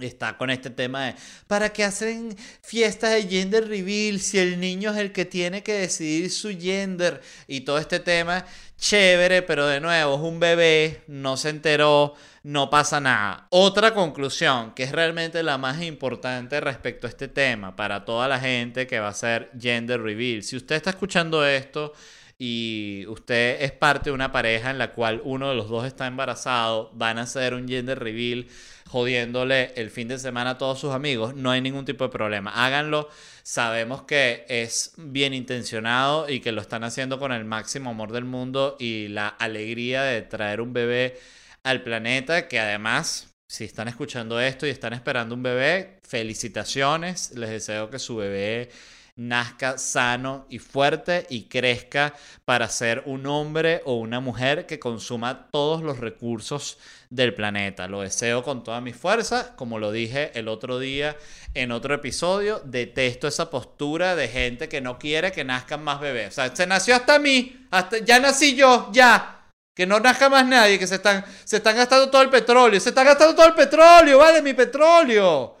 está 0.00 0.36
con 0.36 0.50
este 0.50 0.70
tema 0.70 1.06
de 1.06 1.14
¿para 1.46 1.72
qué 1.72 1.84
hacen 1.84 2.36
fiestas 2.62 3.12
de 3.12 3.28
gender 3.28 3.68
reveal 3.68 4.18
si 4.18 4.38
el 4.38 4.58
niño 4.58 4.90
es 4.90 4.96
el 4.98 5.12
que 5.12 5.24
tiene 5.24 5.62
que 5.62 5.74
decidir 5.74 6.30
su 6.30 6.50
gender? 6.50 7.20
Y 7.46 7.60
todo 7.60 7.78
este 7.78 8.00
tema, 8.00 8.44
chévere, 8.76 9.42
pero 9.42 9.66
de 9.66 9.80
nuevo 9.80 10.16
es 10.16 10.20
un 10.20 10.40
bebé, 10.40 11.02
no 11.06 11.36
se 11.36 11.50
enteró, 11.50 12.14
no 12.42 12.70
pasa 12.70 13.00
nada. 13.00 13.46
Otra 13.50 13.94
conclusión, 13.94 14.74
que 14.74 14.82
es 14.82 14.92
realmente 14.92 15.42
la 15.44 15.58
más 15.58 15.80
importante 15.80 16.60
respecto 16.60 17.06
a 17.06 17.10
este 17.10 17.28
tema 17.28 17.76
para 17.76 18.04
toda 18.04 18.26
la 18.26 18.40
gente 18.40 18.88
que 18.88 18.98
va 18.98 19.06
a 19.06 19.10
hacer 19.10 19.50
gender 19.58 20.02
reveal. 20.02 20.42
Si 20.42 20.56
usted 20.56 20.74
está 20.74 20.90
escuchando 20.90 21.46
esto 21.46 21.92
y 22.38 23.04
usted 23.08 23.62
es 23.62 23.72
parte 23.72 24.10
de 24.10 24.14
una 24.14 24.32
pareja 24.32 24.70
en 24.70 24.78
la 24.78 24.92
cual 24.92 25.20
uno 25.24 25.48
de 25.48 25.54
los 25.54 25.68
dos 25.68 25.86
está 25.86 26.06
embarazado, 26.06 26.90
van 26.94 27.18
a 27.18 27.22
hacer 27.22 27.54
un 27.54 27.68
gender 27.68 27.98
reveal 27.98 28.46
jodiéndole 28.88 29.72
el 29.76 29.90
fin 29.90 30.08
de 30.08 30.18
semana 30.18 30.50
a 30.50 30.58
todos 30.58 30.78
sus 30.78 30.92
amigos, 30.92 31.34
no 31.34 31.50
hay 31.50 31.60
ningún 31.60 31.84
tipo 31.84 32.04
de 32.04 32.10
problema. 32.10 32.50
Háganlo. 32.50 33.08
Sabemos 33.42 34.02
que 34.02 34.44
es 34.48 34.92
bien 34.96 35.34
intencionado 35.34 36.28
y 36.28 36.40
que 36.40 36.52
lo 36.52 36.60
están 36.60 36.84
haciendo 36.84 37.18
con 37.18 37.32
el 37.32 37.44
máximo 37.44 37.90
amor 37.90 38.12
del 38.12 38.24
mundo 38.24 38.76
y 38.78 39.08
la 39.08 39.28
alegría 39.28 40.02
de 40.02 40.22
traer 40.22 40.60
un 40.60 40.72
bebé 40.72 41.18
al 41.62 41.82
planeta, 41.82 42.48
que 42.48 42.60
además, 42.60 43.34
si 43.48 43.64
están 43.64 43.88
escuchando 43.88 44.40
esto 44.40 44.66
y 44.66 44.70
están 44.70 44.92
esperando 44.92 45.34
un 45.34 45.42
bebé, 45.42 45.98
felicitaciones. 46.02 47.32
Les 47.34 47.50
deseo 47.50 47.90
que 47.90 47.98
su 47.98 48.16
bebé 48.16 48.70
nazca 49.16 49.78
sano 49.78 50.46
y 50.48 50.58
fuerte 50.58 51.26
y 51.30 51.44
crezca 51.44 52.14
para 52.44 52.68
ser 52.68 53.04
un 53.06 53.26
hombre 53.26 53.80
o 53.84 53.94
una 53.94 54.18
mujer 54.18 54.66
que 54.66 54.80
consuma 54.80 55.48
todos 55.50 55.82
los 55.82 55.98
recursos 55.98 56.78
del 57.10 57.32
planeta. 57.32 57.86
Lo 57.86 58.00
deseo 58.00 58.42
con 58.42 58.64
toda 58.64 58.80
mi 58.80 58.92
fuerza, 58.92 59.54
como 59.54 59.78
lo 59.78 59.92
dije 59.92 60.32
el 60.34 60.48
otro 60.48 60.80
día 60.80 61.16
en 61.54 61.70
otro 61.70 61.94
episodio, 61.94 62.60
detesto 62.64 63.28
esa 63.28 63.50
postura 63.50 64.16
de 64.16 64.28
gente 64.28 64.68
que 64.68 64.80
no 64.80 64.98
quiere 64.98 65.30
que 65.30 65.44
nazcan 65.44 65.84
más 65.84 66.00
bebés. 66.00 66.28
O 66.28 66.32
sea, 66.32 66.54
se 66.54 66.66
nació 66.66 66.96
hasta 66.96 67.18
mí, 67.20 67.66
hasta, 67.70 67.98
ya 67.98 68.18
nací 68.18 68.56
yo, 68.56 68.90
ya. 68.92 69.30
Que 69.76 69.86
no 69.86 69.98
nazca 69.98 70.28
más 70.28 70.46
nadie, 70.46 70.78
que 70.78 70.86
se 70.86 70.96
están, 70.96 71.24
se 71.44 71.56
están 71.56 71.76
gastando 71.76 72.08
todo 72.08 72.22
el 72.22 72.30
petróleo, 72.30 72.78
se 72.78 72.90
está 72.90 73.02
gastando 73.02 73.34
todo 73.34 73.46
el 73.46 73.54
petróleo, 73.54 74.18
vale, 74.18 74.40
mi 74.40 74.54
petróleo. 74.54 75.58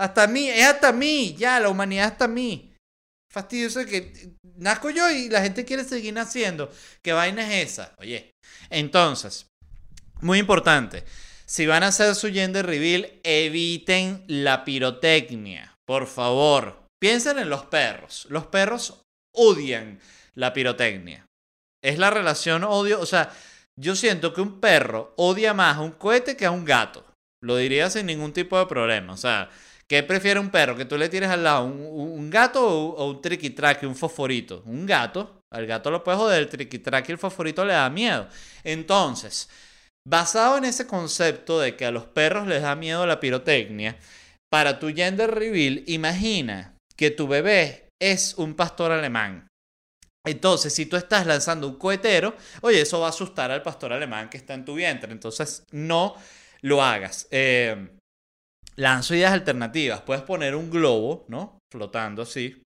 Hasta 0.00 0.26
mí, 0.26 0.48
es 0.48 0.66
hasta 0.66 0.92
mí, 0.92 1.34
ya, 1.38 1.60
la 1.60 1.68
humanidad 1.68 2.06
hasta 2.06 2.26
mí 2.26 2.71
fastidioso 3.32 3.84
que 3.86 4.34
nazco 4.56 4.90
yo 4.90 5.10
y 5.10 5.30
la 5.30 5.42
gente 5.42 5.64
quiere 5.64 5.84
seguir 5.84 6.12
naciendo. 6.12 6.70
¿Qué 7.02 7.12
vaina 7.12 7.42
es 7.42 7.72
esa? 7.72 7.94
Oye, 7.98 8.30
entonces, 8.68 9.46
muy 10.20 10.38
importante, 10.38 11.04
si 11.46 11.66
van 11.66 11.82
a 11.82 11.88
hacer 11.88 12.14
su 12.14 12.30
gender 12.30 12.66
reveal, 12.66 13.10
eviten 13.24 14.24
la 14.28 14.64
pirotecnia, 14.64 15.74
por 15.86 16.06
favor. 16.06 16.82
Piensen 17.00 17.38
en 17.38 17.48
los 17.48 17.64
perros. 17.64 18.26
Los 18.28 18.46
perros 18.46 19.02
odian 19.34 19.98
la 20.34 20.52
pirotecnia. 20.52 21.26
Es 21.82 21.98
la 21.98 22.10
relación 22.10 22.64
odio, 22.64 23.00
o 23.00 23.06
sea, 23.06 23.32
yo 23.80 23.96
siento 23.96 24.34
que 24.34 24.42
un 24.42 24.60
perro 24.60 25.14
odia 25.16 25.54
más 25.54 25.78
a 25.78 25.80
un 25.80 25.92
cohete 25.92 26.36
que 26.36 26.46
a 26.46 26.50
un 26.50 26.64
gato. 26.64 27.04
Lo 27.42 27.56
diría 27.56 27.90
sin 27.90 28.06
ningún 28.06 28.32
tipo 28.32 28.58
de 28.58 28.66
problema. 28.66 29.14
O 29.14 29.16
sea, 29.16 29.50
¿Qué 29.92 30.02
prefiere 30.02 30.40
un 30.40 30.48
perro? 30.48 30.74
¿Que 30.74 30.86
tú 30.86 30.96
le 30.96 31.10
tires 31.10 31.28
al 31.28 31.44
lado 31.44 31.66
un, 31.66 32.30
gato 32.30 32.66
o, 32.66 33.10
un 33.10 33.20
tricky 33.20 33.54
un 33.82 33.94
fosforito? 33.94 34.62
Un 34.64 34.86
gato. 34.86 35.42
Al 35.52 35.66
gato 35.66 35.90
lo 35.90 36.02
puedes 36.02 36.18
joder, 36.18 36.40
el 36.40 36.48
tricky 36.48 36.80
y 36.82 37.12
el 37.12 37.18
fosforito 37.18 37.62
le 37.62 37.74
da 37.74 37.90
miedo. 37.90 38.26
Entonces, 38.64 39.50
basado 40.08 40.56
en 40.56 40.64
ese 40.64 40.86
concepto 40.86 41.60
de 41.60 41.76
que 41.76 41.84
a 41.84 41.90
los 41.90 42.06
perros 42.06 42.46
les 42.46 42.62
da 42.62 42.74
miedo 42.74 43.04
la 43.04 43.20
pirotecnia, 43.20 43.98
para 44.50 44.78
tu 44.78 44.88
gender 44.94 45.30
reveal, 45.30 45.84
imagina 45.86 46.74
que 46.96 47.10
tu 47.10 47.28
bebé 47.28 47.90
es 48.00 48.32
un 48.38 48.54
pastor 48.54 48.92
alemán. 48.92 49.46
Entonces, 50.26 50.72
si 50.72 50.86
tú 50.86 50.96
estás 50.96 51.26
lanzando 51.26 51.68
un 51.68 51.76
cohetero, 51.76 52.34
oye, 52.62 52.80
eso 52.80 52.98
va 52.98 53.08
a 53.08 53.10
asustar 53.10 53.50
al 53.50 53.60
pastor 53.60 53.92
alemán 53.92 54.30
que 54.30 54.38
está 54.38 54.54
en 54.54 54.64
tu 54.64 54.74
vientre. 54.74 55.12
Entonces, 55.12 55.64
no 55.70 56.16
lo 56.62 56.82
hagas. 56.82 57.28
Eh, 57.30 57.88
lanzo 58.76 59.14
ideas 59.14 59.32
alternativas. 59.32 60.02
Puedes 60.02 60.22
poner 60.22 60.54
un 60.54 60.70
globo, 60.70 61.24
¿no? 61.28 61.58
Flotando 61.70 62.22
así, 62.22 62.62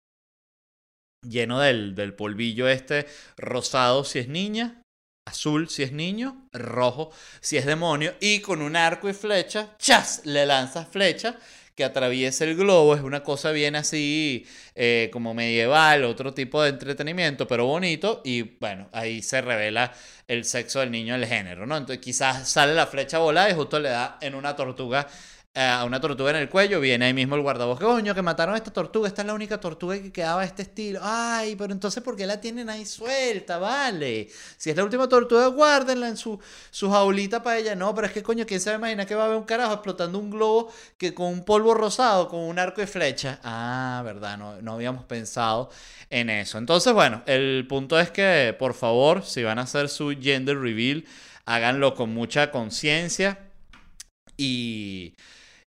lleno 1.28 1.60
del, 1.60 1.96
del, 1.96 2.14
polvillo 2.14 2.68
este, 2.68 3.08
rosado 3.38 4.04
si 4.04 4.20
es 4.20 4.28
niña, 4.28 4.82
azul 5.28 5.70
si 5.70 5.84
es 5.84 5.92
niño, 5.92 6.48
rojo 6.52 7.12
si 7.42 7.58
es 7.58 7.66
demonio, 7.66 8.14
y 8.20 8.40
con 8.40 8.62
un 8.62 8.76
arco 8.76 9.10
y 9.10 9.14
flecha, 9.14 9.76
¡chas! 9.78 10.22
Le 10.26 10.46
lanzas 10.46 10.88
flecha 10.88 11.38
que 11.76 11.84
atraviese 11.84 12.44
el 12.46 12.56
globo. 12.56 12.96
Es 12.96 13.02
una 13.02 13.24
cosa 13.24 13.52
bien 13.52 13.76
así, 13.76 14.46
eh, 14.76 15.10
como 15.12 15.34
medieval, 15.34 16.04
otro 16.04 16.34
tipo 16.34 16.62
de 16.62 16.70
entretenimiento, 16.70 17.48
pero 17.48 17.66
bonito. 17.66 18.22
Y 18.24 18.44
bueno, 18.60 18.90
ahí 18.92 19.22
se 19.22 19.42
revela 19.42 19.94
el 20.28 20.46
sexo 20.46 20.80
del 20.80 20.92
niño, 20.92 21.16
el 21.16 21.26
género, 21.26 21.66
¿no? 21.66 21.78
Entonces 21.78 22.04
quizás 22.04 22.48
sale 22.50 22.74
la 22.74 22.88
flecha 22.88 23.18
volada 23.20 23.50
y 23.50 23.54
justo 23.54 23.80
le 23.80 23.90
da 23.90 24.18
en 24.22 24.36
una 24.36 24.56
tortuga 24.56 25.08
a 25.56 25.86
una 25.86 26.02
tortuga 26.02 26.32
en 26.32 26.38
el 26.38 26.50
cuello, 26.50 26.80
viene 26.80 27.06
ahí 27.06 27.14
mismo 27.14 27.36
el 27.36 27.42
guardabosque, 27.44 27.86
coño, 27.86 28.16
que 28.16 28.24
mataron 28.24 28.56
a 28.56 28.58
esta 28.58 28.74
tortuga, 28.74 29.08
esta 29.08 29.22
es 29.22 29.28
la 29.28 29.36
única 29.36 29.60
tortuga 29.60 30.02
que 30.02 30.12
quedaba 30.12 30.42
de 30.42 30.48
este 30.48 30.64
estilo. 30.64 31.00
Ay, 31.04 31.56
pero 31.56 31.72
entonces, 31.72 32.02
¿por 32.02 32.16
qué 32.16 32.26
la 32.26 32.42
tienen 32.42 32.72
ahí 32.72 32.86
suelta? 32.86 33.60
Vale. 33.60 34.30
Si 34.58 34.72
es 34.72 34.76
la 34.76 34.84
última 34.84 35.08
tortuga, 35.08 35.46
guárdenla 35.48 36.08
en 36.08 36.18
su, 36.18 36.40
su 36.72 36.90
jaulita 36.90 37.44
para 37.44 37.60
ella. 37.60 37.76
No, 37.76 37.94
pero 37.94 38.08
es 38.08 38.14
que, 38.14 38.24
coño, 38.24 38.48
¿quién 38.48 38.60
se 38.60 38.74
imagina 38.74 39.06
que 39.06 39.14
va 39.14 39.24
a 39.24 39.26
haber 39.28 39.38
un 39.38 39.44
carajo 39.44 39.74
explotando 39.74 40.18
un 40.18 40.32
globo 40.32 40.72
que 40.98 41.14
con 41.14 41.28
un 41.28 41.46
polvo 41.46 41.76
rosado, 41.76 42.30
con 42.30 42.40
un 42.40 42.58
arco 42.58 42.82
y 42.82 42.88
flecha? 42.88 43.40
Ah, 43.44 44.02
verdad, 44.04 44.40
no, 44.40 44.60
no 44.60 44.74
habíamos 44.74 45.06
pensado 45.06 45.70
en 46.10 46.32
eso. 46.32 46.58
Entonces, 46.58 46.94
bueno, 46.94 47.22
el 47.28 47.68
punto 47.70 48.00
es 48.00 48.10
que, 48.10 48.56
por 48.58 48.74
favor, 48.74 49.24
si 49.24 49.44
van 49.44 49.60
a 49.60 49.64
hacer 49.64 49.88
su 49.90 50.16
gender 50.20 50.58
reveal, 50.58 51.06
háganlo 51.46 51.94
con 51.94 52.12
mucha 52.12 52.50
conciencia 52.50 53.38
y 54.36 55.16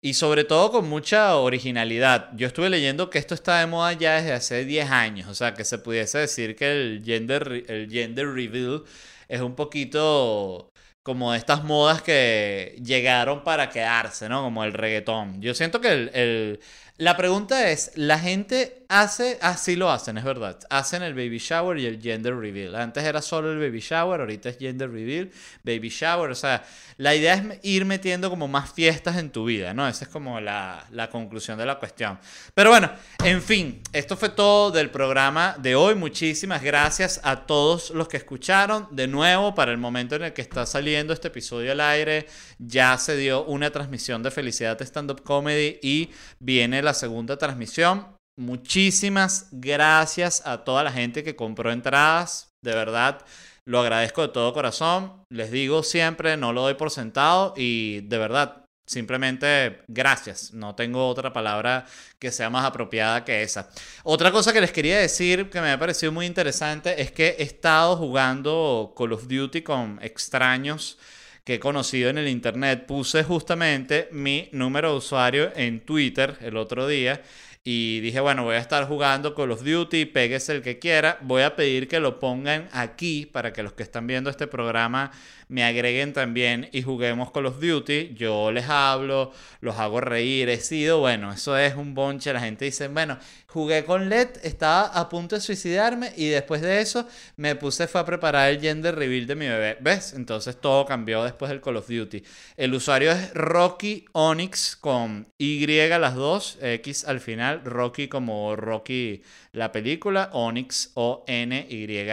y 0.02 0.14
sobre 0.14 0.44
todo 0.44 0.72
con 0.72 0.88
mucha 0.88 1.36
originalidad. 1.36 2.30
Yo 2.36 2.48
estuve 2.48 2.68
leyendo 2.68 3.08
que 3.08 3.18
esto 3.18 3.34
está 3.34 3.60
de 3.60 3.66
moda 3.66 3.92
ya 3.94 4.16
desde 4.16 4.32
hace 4.32 4.64
10 4.64 4.90
años, 4.90 5.28
o 5.28 5.34
sea, 5.34 5.54
que 5.54 5.64
se 5.64 5.78
pudiese 5.78 6.18
decir 6.18 6.56
que 6.56 6.70
el 6.72 7.02
gender, 7.04 7.64
el 7.68 7.88
gender 7.90 8.28
reveal 8.28 8.82
es 9.28 9.40
un 9.40 9.54
poquito 9.54 10.72
como 11.02 11.34
estas 11.34 11.64
modas 11.64 12.02
que 12.02 12.76
llegaron 12.84 13.44
para 13.44 13.68
quedarse, 13.70 14.28
¿no? 14.28 14.42
Como 14.42 14.64
el 14.64 14.72
reggaetón. 14.72 15.40
Yo 15.40 15.54
siento 15.54 15.80
que 15.80 15.88
el, 15.92 16.60
la 17.02 17.16
pregunta 17.16 17.68
es, 17.68 17.90
¿la 17.96 18.16
gente 18.16 18.84
hace, 18.88 19.36
así 19.42 19.74
lo 19.74 19.90
hacen, 19.90 20.18
es 20.18 20.24
verdad, 20.24 20.60
hacen 20.70 21.02
el 21.02 21.14
baby 21.14 21.38
shower 21.38 21.76
y 21.76 21.86
el 21.86 22.00
gender 22.00 22.36
reveal? 22.36 22.76
Antes 22.76 23.02
era 23.02 23.20
solo 23.20 23.50
el 23.50 23.58
baby 23.58 23.80
shower, 23.80 24.20
ahorita 24.20 24.50
es 24.50 24.58
gender 24.58 24.88
reveal, 24.88 25.28
baby 25.64 25.88
shower, 25.88 26.30
o 26.30 26.34
sea, 26.36 26.64
la 26.98 27.12
idea 27.16 27.34
es 27.34 27.58
ir 27.64 27.86
metiendo 27.86 28.30
como 28.30 28.46
más 28.46 28.72
fiestas 28.72 29.16
en 29.16 29.30
tu 29.30 29.46
vida, 29.46 29.74
¿no? 29.74 29.88
Esa 29.88 30.04
es 30.04 30.10
como 30.12 30.40
la, 30.40 30.86
la 30.92 31.10
conclusión 31.10 31.58
de 31.58 31.66
la 31.66 31.80
cuestión. 31.80 32.20
Pero 32.54 32.70
bueno, 32.70 32.92
en 33.24 33.42
fin, 33.42 33.82
esto 33.92 34.16
fue 34.16 34.28
todo 34.28 34.70
del 34.70 34.90
programa 34.90 35.56
de 35.58 35.74
hoy. 35.74 35.96
Muchísimas 35.96 36.62
gracias 36.62 37.20
a 37.24 37.46
todos 37.46 37.90
los 37.90 38.06
que 38.06 38.18
escucharon. 38.18 38.86
De 38.92 39.08
nuevo, 39.08 39.56
para 39.56 39.72
el 39.72 39.78
momento 39.78 40.14
en 40.14 40.22
el 40.22 40.32
que 40.32 40.42
está 40.42 40.66
saliendo 40.66 41.12
este 41.12 41.26
episodio 41.28 41.72
al 41.72 41.80
aire, 41.80 42.28
ya 42.60 42.96
se 42.96 43.16
dio 43.16 43.44
una 43.46 43.72
transmisión 43.72 44.22
de 44.22 44.30
Felicidad 44.30 44.80
Stand 44.80 45.10
Up 45.10 45.24
Comedy 45.24 45.80
y 45.82 46.10
viene 46.38 46.80
la 46.80 46.91
segunda 46.94 47.38
transmisión. 47.38 48.06
Muchísimas 48.38 49.48
gracias 49.52 50.46
a 50.46 50.64
toda 50.64 50.84
la 50.84 50.92
gente 50.92 51.22
que 51.22 51.36
compró 51.36 51.70
entradas. 51.70 52.50
De 52.62 52.74
verdad, 52.74 53.24
lo 53.64 53.80
agradezco 53.80 54.22
de 54.22 54.28
todo 54.28 54.52
corazón. 54.52 55.24
Les 55.30 55.50
digo 55.50 55.82
siempre, 55.82 56.36
no 56.36 56.52
lo 56.52 56.62
doy 56.62 56.74
por 56.74 56.90
sentado 56.90 57.54
y 57.56 58.00
de 58.02 58.18
verdad, 58.18 58.64
simplemente 58.86 59.82
gracias. 59.86 60.52
No 60.52 60.74
tengo 60.74 61.06
otra 61.06 61.32
palabra 61.32 61.86
que 62.18 62.32
sea 62.32 62.50
más 62.50 62.64
apropiada 62.64 63.24
que 63.24 63.42
esa. 63.42 63.68
Otra 64.02 64.32
cosa 64.32 64.52
que 64.52 64.60
les 64.60 64.72
quería 64.72 64.98
decir 64.98 65.50
que 65.50 65.60
me 65.60 65.70
ha 65.70 65.78
parecido 65.78 66.10
muy 66.10 66.26
interesante 66.26 67.00
es 67.02 67.12
que 67.12 67.36
he 67.38 67.42
estado 67.42 67.96
jugando 67.96 68.94
Call 68.96 69.12
of 69.12 69.28
Duty 69.28 69.62
con 69.62 69.98
extraños 70.02 70.98
que 71.44 71.54
he 71.54 71.60
conocido 71.60 72.10
en 72.10 72.18
el 72.18 72.28
internet. 72.28 72.86
Puse 72.86 73.24
justamente 73.24 74.08
mi 74.12 74.48
número 74.52 74.92
de 74.92 74.98
usuario 74.98 75.52
en 75.56 75.80
Twitter 75.80 76.36
el 76.40 76.56
otro 76.56 76.86
día 76.86 77.22
y 77.64 78.00
dije, 78.00 78.18
bueno, 78.18 78.42
voy 78.42 78.56
a 78.56 78.58
estar 78.58 78.88
jugando 78.88 79.36
Call 79.36 79.52
of 79.52 79.62
Duty, 79.62 80.06
péguese 80.06 80.52
el 80.52 80.62
que 80.62 80.80
quiera. 80.80 81.18
Voy 81.20 81.42
a 81.42 81.54
pedir 81.54 81.86
que 81.86 82.00
lo 82.00 82.18
pongan 82.18 82.68
aquí 82.72 83.24
para 83.24 83.52
que 83.52 83.62
los 83.62 83.72
que 83.72 83.84
están 83.84 84.08
viendo 84.08 84.30
este 84.30 84.48
programa 84.48 85.12
me 85.46 85.62
agreguen 85.62 86.12
también 86.12 86.68
y 86.72 86.82
juguemos 86.82 87.30
Call 87.30 87.46
of 87.46 87.60
Duty. 87.60 88.14
Yo 88.14 88.50
les 88.50 88.68
hablo, 88.68 89.32
los 89.60 89.78
hago 89.78 90.00
reír, 90.00 90.48
he 90.48 90.58
sido, 90.58 90.98
bueno, 90.98 91.32
eso 91.32 91.56
es 91.56 91.76
un 91.76 91.94
bonche. 91.94 92.32
La 92.32 92.40
gente 92.40 92.64
dice, 92.64 92.88
bueno, 92.88 93.16
jugué 93.52 93.84
con 93.84 94.08
LED, 94.08 94.28
estaba 94.42 94.86
a 94.86 95.10
punto 95.10 95.34
de 95.34 95.42
suicidarme 95.42 96.12
y 96.16 96.28
después 96.28 96.62
de 96.62 96.80
eso 96.80 97.06
me 97.36 97.54
puse 97.54 97.86
fue 97.86 98.00
a 98.00 98.04
preparar 98.06 98.50
el 98.50 98.60
gender 98.60 98.94
reveal 98.94 99.26
de 99.26 99.34
mi 99.34 99.46
bebé. 99.46 99.76
¿Ves? 99.80 100.14
Entonces 100.14 100.58
todo 100.58 100.86
cambió 100.86 101.22
después 101.22 101.50
del 101.50 101.60
Call 101.60 101.76
of 101.76 101.88
Duty. 101.88 102.22
El 102.56 102.74
usuario 102.74 103.12
es 103.12 103.34
Rocky 103.34 104.06
Onyx 104.12 104.76
con 104.76 105.28
Y 105.36 105.66
las 105.66 106.14
dos, 106.14 106.58
X 106.62 107.04
al 107.04 107.20
final, 107.20 107.62
Rocky 107.64 108.08
como 108.08 108.56
Rocky 108.56 109.22
la 109.52 109.70
película, 109.70 110.30
Onyx 110.32 110.92
O 110.94 111.22
N 111.26 111.66
Y 111.68 112.10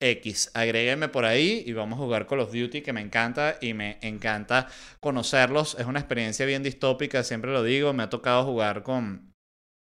X. 0.00 0.50
Agréguenme 0.52 1.08
por 1.08 1.24
ahí 1.24 1.62
y 1.66 1.72
vamos 1.72 1.98
a 1.98 2.02
jugar 2.02 2.26
Call 2.26 2.40
of 2.40 2.52
Duty 2.52 2.82
que 2.82 2.92
me 2.92 3.00
encanta 3.00 3.56
y 3.60 3.72
me 3.72 3.98
encanta 4.02 4.68
conocerlos. 5.00 5.76
Es 5.78 5.86
una 5.86 6.00
experiencia 6.00 6.44
bien 6.44 6.62
distópica, 6.62 7.22
siempre 7.22 7.52
lo 7.52 7.62
digo, 7.62 7.94
me 7.94 8.02
ha 8.02 8.10
tocado 8.10 8.44
jugar 8.44 8.82
con 8.82 9.33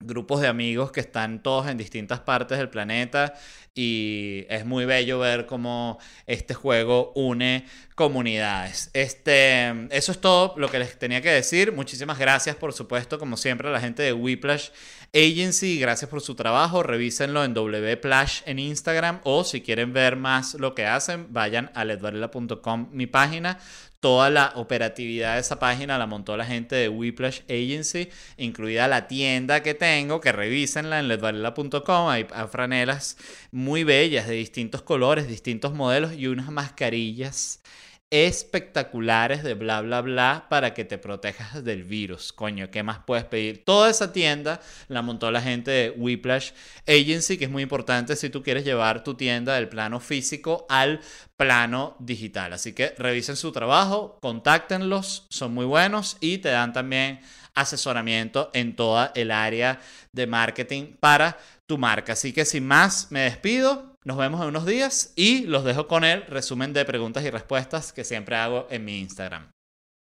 grupos 0.02 0.40
de 0.40 0.48
amigos 0.48 0.94
que 0.94 1.02
están 1.02 1.44
todos 1.44 1.68
en 1.68 1.78
distintas 1.78 2.22
partes 2.22 2.58
del 2.58 2.70
planeta 2.70 3.34
y 3.76 4.46
es 4.50 4.66
muy 4.66 4.86
bello 4.86 5.20
ver 5.20 5.46
cómo 5.46 6.00
este 6.26 6.54
juego 6.54 7.12
une 7.16 7.66
comunidades. 7.96 8.92
Este, 8.94 9.88
eso 9.92 10.14
es 10.14 10.22
todo 10.22 10.54
lo 10.56 10.70
que 10.70 10.80
les 10.80 10.98
tenía 10.98 11.22
que 11.22 11.30
decir. 11.30 11.74
Muchísimas 11.74 12.18
gracias, 12.18 12.56
por 12.56 12.72
supuesto, 12.72 13.20
como 13.20 13.36
siempre, 13.36 13.68
a 13.68 13.72
la 13.72 13.82
gente 13.82 14.02
de 14.04 14.14
Whiplash 14.14 14.70
Agency. 15.14 15.80
Gracias 15.80 16.10
por 16.10 16.22
su 16.22 16.34
trabajo. 16.34 16.82
Revísenlo 16.82 17.44
en 17.44 17.54
wplash 17.54 18.42
en 18.46 18.60
Instagram 18.60 19.20
o 19.24 19.44
si 19.44 19.60
quieren 19.60 19.92
ver 19.92 20.16
más 20.16 20.54
lo 20.54 20.76
que 20.76 20.86
hacen, 20.86 21.28
vayan 21.34 21.72
a 21.74 21.84
ledvarela.com, 21.84 22.88
mi 22.94 23.06
página. 23.06 23.60
Toda 24.00 24.30
la 24.30 24.54
operatividad 24.56 25.34
de 25.34 25.42
esa 25.42 25.60
página 25.60 25.98
la 25.98 26.06
montó 26.08 26.38
la 26.38 26.46
gente 26.46 26.76
de 26.76 26.88
Whiplash 26.88 27.42
Agency, 27.50 28.10
incluida 28.38 28.88
la 28.88 29.08
tienda 29.08 29.62
que 29.62 29.74
tengo, 29.74 30.22
que 30.22 30.32
revísenla 30.32 31.00
en 31.00 31.10
ledvarela.com. 31.10 32.08
Hay 32.08 32.26
franelas 32.50 33.18
muy 33.52 33.84
bellas 33.84 34.28
de 34.28 34.36
distintos 34.36 34.82
colores, 34.84 35.28
distintos 35.28 35.74
modelos 35.74 36.14
y 36.14 36.28
unas 36.28 36.50
mascarillas 36.50 37.62
espectaculares 38.12 39.44
de 39.44 39.54
bla 39.54 39.82
bla 39.82 40.02
bla 40.02 40.48
para 40.50 40.74
que 40.74 40.84
te 40.84 40.98
protejas 40.98 41.64
del 41.64 41.84
virus. 41.84 42.34
Coño, 42.34 42.72
¿qué 42.72 42.82
más 42.82 43.00
puedes 43.06 43.26
pedir? 43.26 43.64
Toda 43.64 43.90
esa 43.90 44.12
tienda 44.12 44.60
la 44.88 45.04
montó 45.04 45.30
la 45.30 45.42
gente 45.42 45.70
de 45.70 45.90
Whiplash 45.92 46.52
Agency, 46.88 47.38
que 47.38 47.46
es 47.46 47.52
muy 47.52 47.62
importante 47.62 48.16
si 48.16 48.30
tú 48.30 48.42
quieres 48.42 48.66
llevar 48.66 49.04
tu 49.04 49.14
tienda 49.14 49.56
del 49.56 49.70
plano 49.70 50.00
físico 50.00 50.66
al 50.70 51.02
plano 51.38 51.96
digital. 52.00 52.54
Así 52.54 52.74
que 52.74 52.96
revisen 52.98 53.36
su 53.36 53.52
trabajo, 53.52 54.18
contáctenlos, 54.22 55.28
son 55.30 55.54
muy 55.54 55.66
buenos 55.66 56.18
y 56.20 56.40
te 56.40 56.50
dan 56.50 56.74
también 56.74 57.20
asesoramiento 57.54 58.50
en 58.54 58.76
toda 58.76 59.12
el 59.16 59.30
área 59.32 59.80
de 60.12 60.26
marketing 60.26 60.94
para 61.00 61.38
tu 61.68 61.78
marca. 61.78 62.14
Así 62.14 62.34
que 62.34 62.46
sin 62.46 62.66
más, 62.66 63.12
me 63.12 63.22
despido. 63.22 63.89
Nos 64.06 64.16
vemos 64.16 64.42
en 64.42 64.48
unos 64.48 64.66
días 64.66 65.12
y 65.18 65.46
los 65.46 65.66
dejo 65.66 65.90
con 65.90 66.06
el 66.06 66.26
resumen 66.28 66.72
de 66.72 66.86
preguntas 66.86 67.22
y 67.26 67.30
respuestas 67.30 67.92
que 67.92 68.06
siempre 68.06 68.38
hago 68.38 68.66
en 68.70 68.86
mi 68.86 69.00
Instagram. 69.00 69.52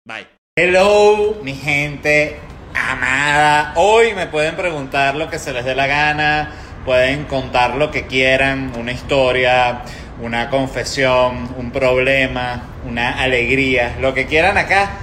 Bye. 0.07 0.27
Hello, 0.57 1.37
mi 1.43 1.53
gente 1.53 2.39
amada. 2.73 3.73
Hoy 3.75 4.13
me 4.13 4.27
pueden 4.27 4.55
preguntar 4.55 5.15
lo 5.15 5.29
que 5.29 5.39
se 5.39 5.51
les 5.51 5.65
dé 5.65 5.75
la 5.75 5.87
gana, 5.87 6.53
pueden 6.85 7.25
contar 7.25 7.75
lo 7.75 7.91
que 7.91 8.07
quieran, 8.07 8.71
una 8.79 8.93
historia, 8.93 9.81
una 10.21 10.49
confesión, 10.49 11.53
un 11.57 11.71
problema, 11.71 12.63
una 12.87 13.21
alegría, 13.21 13.97
lo 13.99 14.13
que 14.13 14.25
quieran 14.25 14.57
acá. 14.57 14.99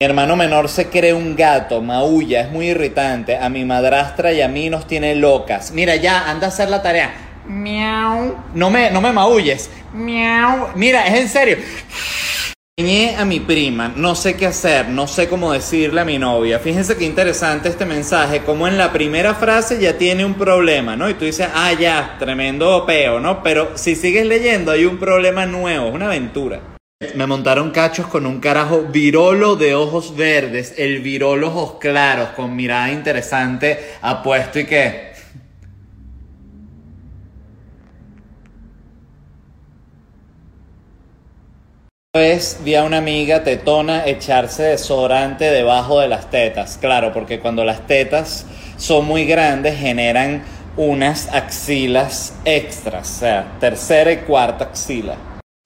Mi 0.00 0.06
hermano 0.06 0.36
menor 0.36 0.68
se 0.68 0.88
cree 0.88 1.12
un 1.12 1.34
gato, 1.34 1.82
maulla, 1.82 2.42
es 2.42 2.52
muy 2.52 2.68
irritante. 2.68 3.36
A 3.36 3.48
mi 3.48 3.64
madrastra 3.64 4.32
y 4.32 4.40
a 4.40 4.46
mí 4.46 4.70
nos 4.70 4.86
tiene 4.86 5.16
locas. 5.16 5.72
Mira, 5.72 5.96
ya, 5.96 6.30
anda 6.30 6.46
a 6.46 6.50
hacer 6.50 6.70
la 6.70 6.80
tarea. 6.80 7.29
Miau. 7.46 8.36
No 8.54 8.70
me, 8.70 8.90
no 8.90 9.00
me 9.00 9.12
maulles. 9.12 9.70
Miau. 9.92 10.68
Mira, 10.74 11.06
es 11.06 11.20
en 11.20 11.28
serio. 11.28 11.56
Enseñé 12.76 13.16
a 13.16 13.26
mi 13.26 13.40
prima, 13.40 13.92
no 13.94 14.14
sé 14.14 14.36
qué 14.36 14.46
hacer, 14.46 14.88
no 14.88 15.06
sé 15.06 15.28
cómo 15.28 15.52
decirle 15.52 16.00
a 16.00 16.04
mi 16.06 16.18
novia. 16.18 16.58
Fíjense 16.58 16.96
qué 16.96 17.04
interesante 17.04 17.68
este 17.68 17.84
mensaje, 17.84 18.42
como 18.42 18.66
en 18.66 18.78
la 18.78 18.90
primera 18.90 19.34
frase 19.34 19.78
ya 19.78 19.98
tiene 19.98 20.24
un 20.24 20.32
problema, 20.32 20.96
¿no? 20.96 21.10
Y 21.10 21.14
tú 21.14 21.26
dices, 21.26 21.48
ah, 21.52 21.74
ya, 21.74 22.16
tremendo 22.18 22.86
peo, 22.86 23.20
¿no? 23.20 23.42
Pero 23.42 23.76
si 23.76 23.94
sigues 23.94 24.24
leyendo 24.24 24.72
hay 24.72 24.86
un 24.86 24.98
problema 24.98 25.44
nuevo, 25.44 25.88
es 25.88 25.94
una 25.94 26.06
aventura. 26.06 26.60
Me 27.14 27.26
montaron 27.26 27.70
cachos 27.70 28.06
con 28.06 28.24
un 28.24 28.40
carajo 28.40 28.84
virolo 28.84 29.56
de 29.56 29.74
ojos 29.74 30.16
verdes, 30.16 30.72
el 30.78 31.00
virolo 31.00 31.48
ojos 31.48 31.78
claros, 31.80 32.30
con 32.30 32.56
mirada 32.56 32.90
interesante, 32.90 33.92
apuesto 34.00 34.58
y 34.58 34.64
qué. 34.64 35.10
Una 41.92 41.99
vez 42.12 42.58
vi 42.64 42.74
a 42.74 42.82
una 42.82 42.98
amiga 42.98 43.44
tetona 43.44 44.04
echarse 44.04 44.64
desodorante 44.64 45.44
debajo 45.44 46.00
de 46.00 46.08
las 46.08 46.28
tetas. 46.28 46.76
Claro, 46.76 47.12
porque 47.12 47.38
cuando 47.38 47.64
las 47.64 47.86
tetas 47.86 48.46
son 48.78 49.04
muy 49.04 49.26
grandes 49.26 49.78
generan 49.78 50.42
unas 50.76 51.28
axilas 51.32 52.34
extras, 52.44 53.08
o 53.08 53.20
sea, 53.20 53.52
tercera 53.60 54.10
y 54.10 54.16
cuarta 54.16 54.64
axila. 54.64 55.14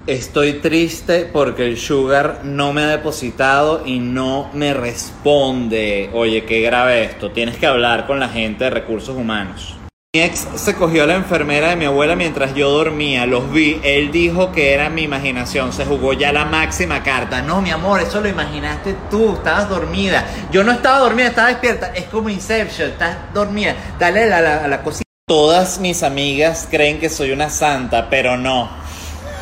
Estoy 0.06 0.60
triste 0.60 1.30
porque 1.32 1.64
el 1.64 1.78
Sugar 1.78 2.40
no 2.44 2.74
me 2.74 2.82
ha 2.82 2.88
depositado 2.88 3.86
y 3.86 4.00
no 4.00 4.50
me 4.52 4.74
responde. 4.74 6.10
Oye, 6.12 6.44
qué 6.44 6.60
grave 6.60 7.04
esto. 7.04 7.30
Tienes 7.30 7.56
que 7.56 7.64
hablar 7.66 8.06
con 8.06 8.20
la 8.20 8.28
gente 8.28 8.64
de 8.64 8.70
recursos 8.70 9.16
humanos. 9.16 9.78
Mi 10.14 10.22
ex 10.22 10.46
se 10.54 10.76
cogió 10.76 11.02
a 11.02 11.06
la 11.08 11.16
enfermera 11.16 11.70
de 11.70 11.74
mi 11.74 11.86
abuela 11.86 12.14
mientras 12.14 12.54
yo 12.54 12.70
dormía, 12.70 13.26
los 13.26 13.50
vi, 13.50 13.80
él 13.82 14.12
dijo 14.12 14.52
que 14.52 14.72
era 14.72 14.88
mi 14.88 15.02
imaginación, 15.02 15.72
se 15.72 15.84
jugó 15.84 16.12
ya 16.12 16.32
la 16.32 16.44
máxima 16.44 17.02
carta. 17.02 17.42
No, 17.42 17.60
mi 17.60 17.72
amor, 17.72 18.00
eso 18.00 18.20
lo 18.20 18.28
imaginaste 18.28 18.94
tú, 19.10 19.32
estabas 19.34 19.68
dormida. 19.68 20.24
Yo 20.52 20.62
no 20.62 20.70
estaba 20.70 21.00
dormida, 21.00 21.26
estaba 21.26 21.48
despierta. 21.48 21.88
Es 21.96 22.04
como 22.04 22.28
Inception, 22.28 22.90
estás 22.90 23.16
dormida. 23.34 23.74
Dale 23.98 24.32
a 24.32 24.40
la, 24.40 24.68
la 24.68 24.82
cocina. 24.84 25.02
Todas 25.26 25.80
mis 25.80 26.04
amigas 26.04 26.68
creen 26.70 27.00
que 27.00 27.10
soy 27.10 27.32
una 27.32 27.50
santa, 27.50 28.08
pero 28.08 28.36
no. 28.36 28.70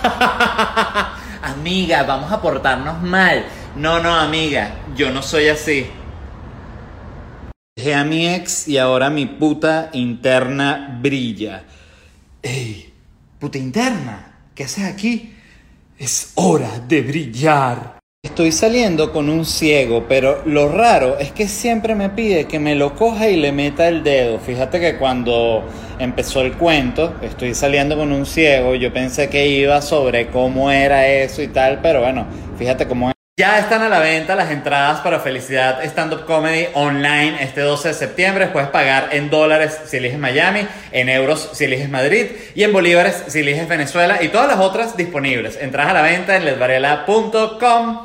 amiga, 1.43 2.05
vamos 2.05 2.33
a 2.33 2.41
portarnos 2.41 3.03
mal. 3.03 3.45
No, 3.77 4.01
no, 4.01 4.15
amiga, 4.15 4.71
yo 4.97 5.11
no 5.11 5.21
soy 5.21 5.51
así. 5.51 5.91
Dejé 7.75 7.95
a 7.95 8.05
mi 8.05 8.29
ex 8.29 8.69
y 8.69 8.77
ahora 8.77 9.09
mi 9.09 9.25
puta 9.25 9.89
interna 9.95 10.99
brilla. 11.01 11.65
¡Ey! 12.43 12.93
¡Puta 13.39 13.57
interna! 13.57 14.41
¿Qué 14.55 14.65
haces 14.65 14.85
aquí? 14.85 15.33
Es 15.99 16.33
hora 16.35 16.81
de 16.87 17.01
brillar. 17.01 17.99
Estoy 18.23 18.53
saliendo 18.53 19.11
con 19.11 19.31
un 19.31 19.47
ciego, 19.47 20.05
pero 20.07 20.43
lo 20.45 20.69
raro 20.69 21.19
es 21.19 21.33
que 21.33 21.49
siempre 21.49 21.95
me 21.95 22.11
pide 22.11 22.45
que 22.45 22.59
me 22.59 22.75
lo 22.75 22.95
coja 22.95 23.31
y 23.31 23.37
le 23.37 23.53
meta 23.53 23.89
el 23.89 24.05
dedo. 24.05 24.39
Fíjate 24.39 24.79
que 24.79 24.99
cuando 24.99 25.65
empezó 25.99 26.43
el 26.43 26.53
cuento, 26.53 27.17
estoy 27.23 27.55
saliendo 27.55 27.97
con 27.97 28.13
un 28.13 28.27
ciego, 28.27 28.75
yo 28.75 28.93
pensé 28.93 29.31
que 29.31 29.49
iba 29.49 29.81
sobre 29.81 30.29
cómo 30.29 30.71
era 30.71 31.09
eso 31.09 31.41
y 31.41 31.49
tal, 31.49 31.81
pero 31.81 32.01
bueno, 32.01 32.27
fíjate 32.59 32.87
cómo 32.87 33.09
es. 33.09 33.22
Ya 33.39 33.59
están 33.59 33.81
a 33.81 33.89
la 33.89 33.99
venta 33.99 34.37
las 34.37 34.51
entradas 34.51 35.01
para 35.01 35.19
Felicidad 35.19 35.83
Stand 35.83 36.13
Up 36.13 36.27
Comedy 36.27 36.67
online 36.75 37.43
este 37.43 37.63
12 37.63 37.89
de 37.89 37.95
septiembre. 37.95 38.49
Puedes 38.49 38.69
pagar 38.69 39.09
en 39.13 39.31
dólares 39.31 39.81
si 39.87 39.97
eliges 39.97 40.19
Miami, 40.19 40.69
en 40.91 41.09
euros 41.09 41.49
si 41.55 41.65
eliges 41.65 41.89
Madrid 41.89 42.27
y 42.55 42.63
en 42.63 42.75
bolívares 42.75 43.25
si 43.29 43.41
eliges 43.41 43.67
Venezuela 43.67 44.23
y 44.23 44.29
todas 44.29 44.49
las 44.49 44.59
otras 44.59 44.99
disponibles. 44.99 45.57
Entras 45.59 45.89
a 45.89 45.95
la 45.95 46.03
venta 46.03 46.37
en 46.37 46.45
ledvarela.com. 46.45 48.05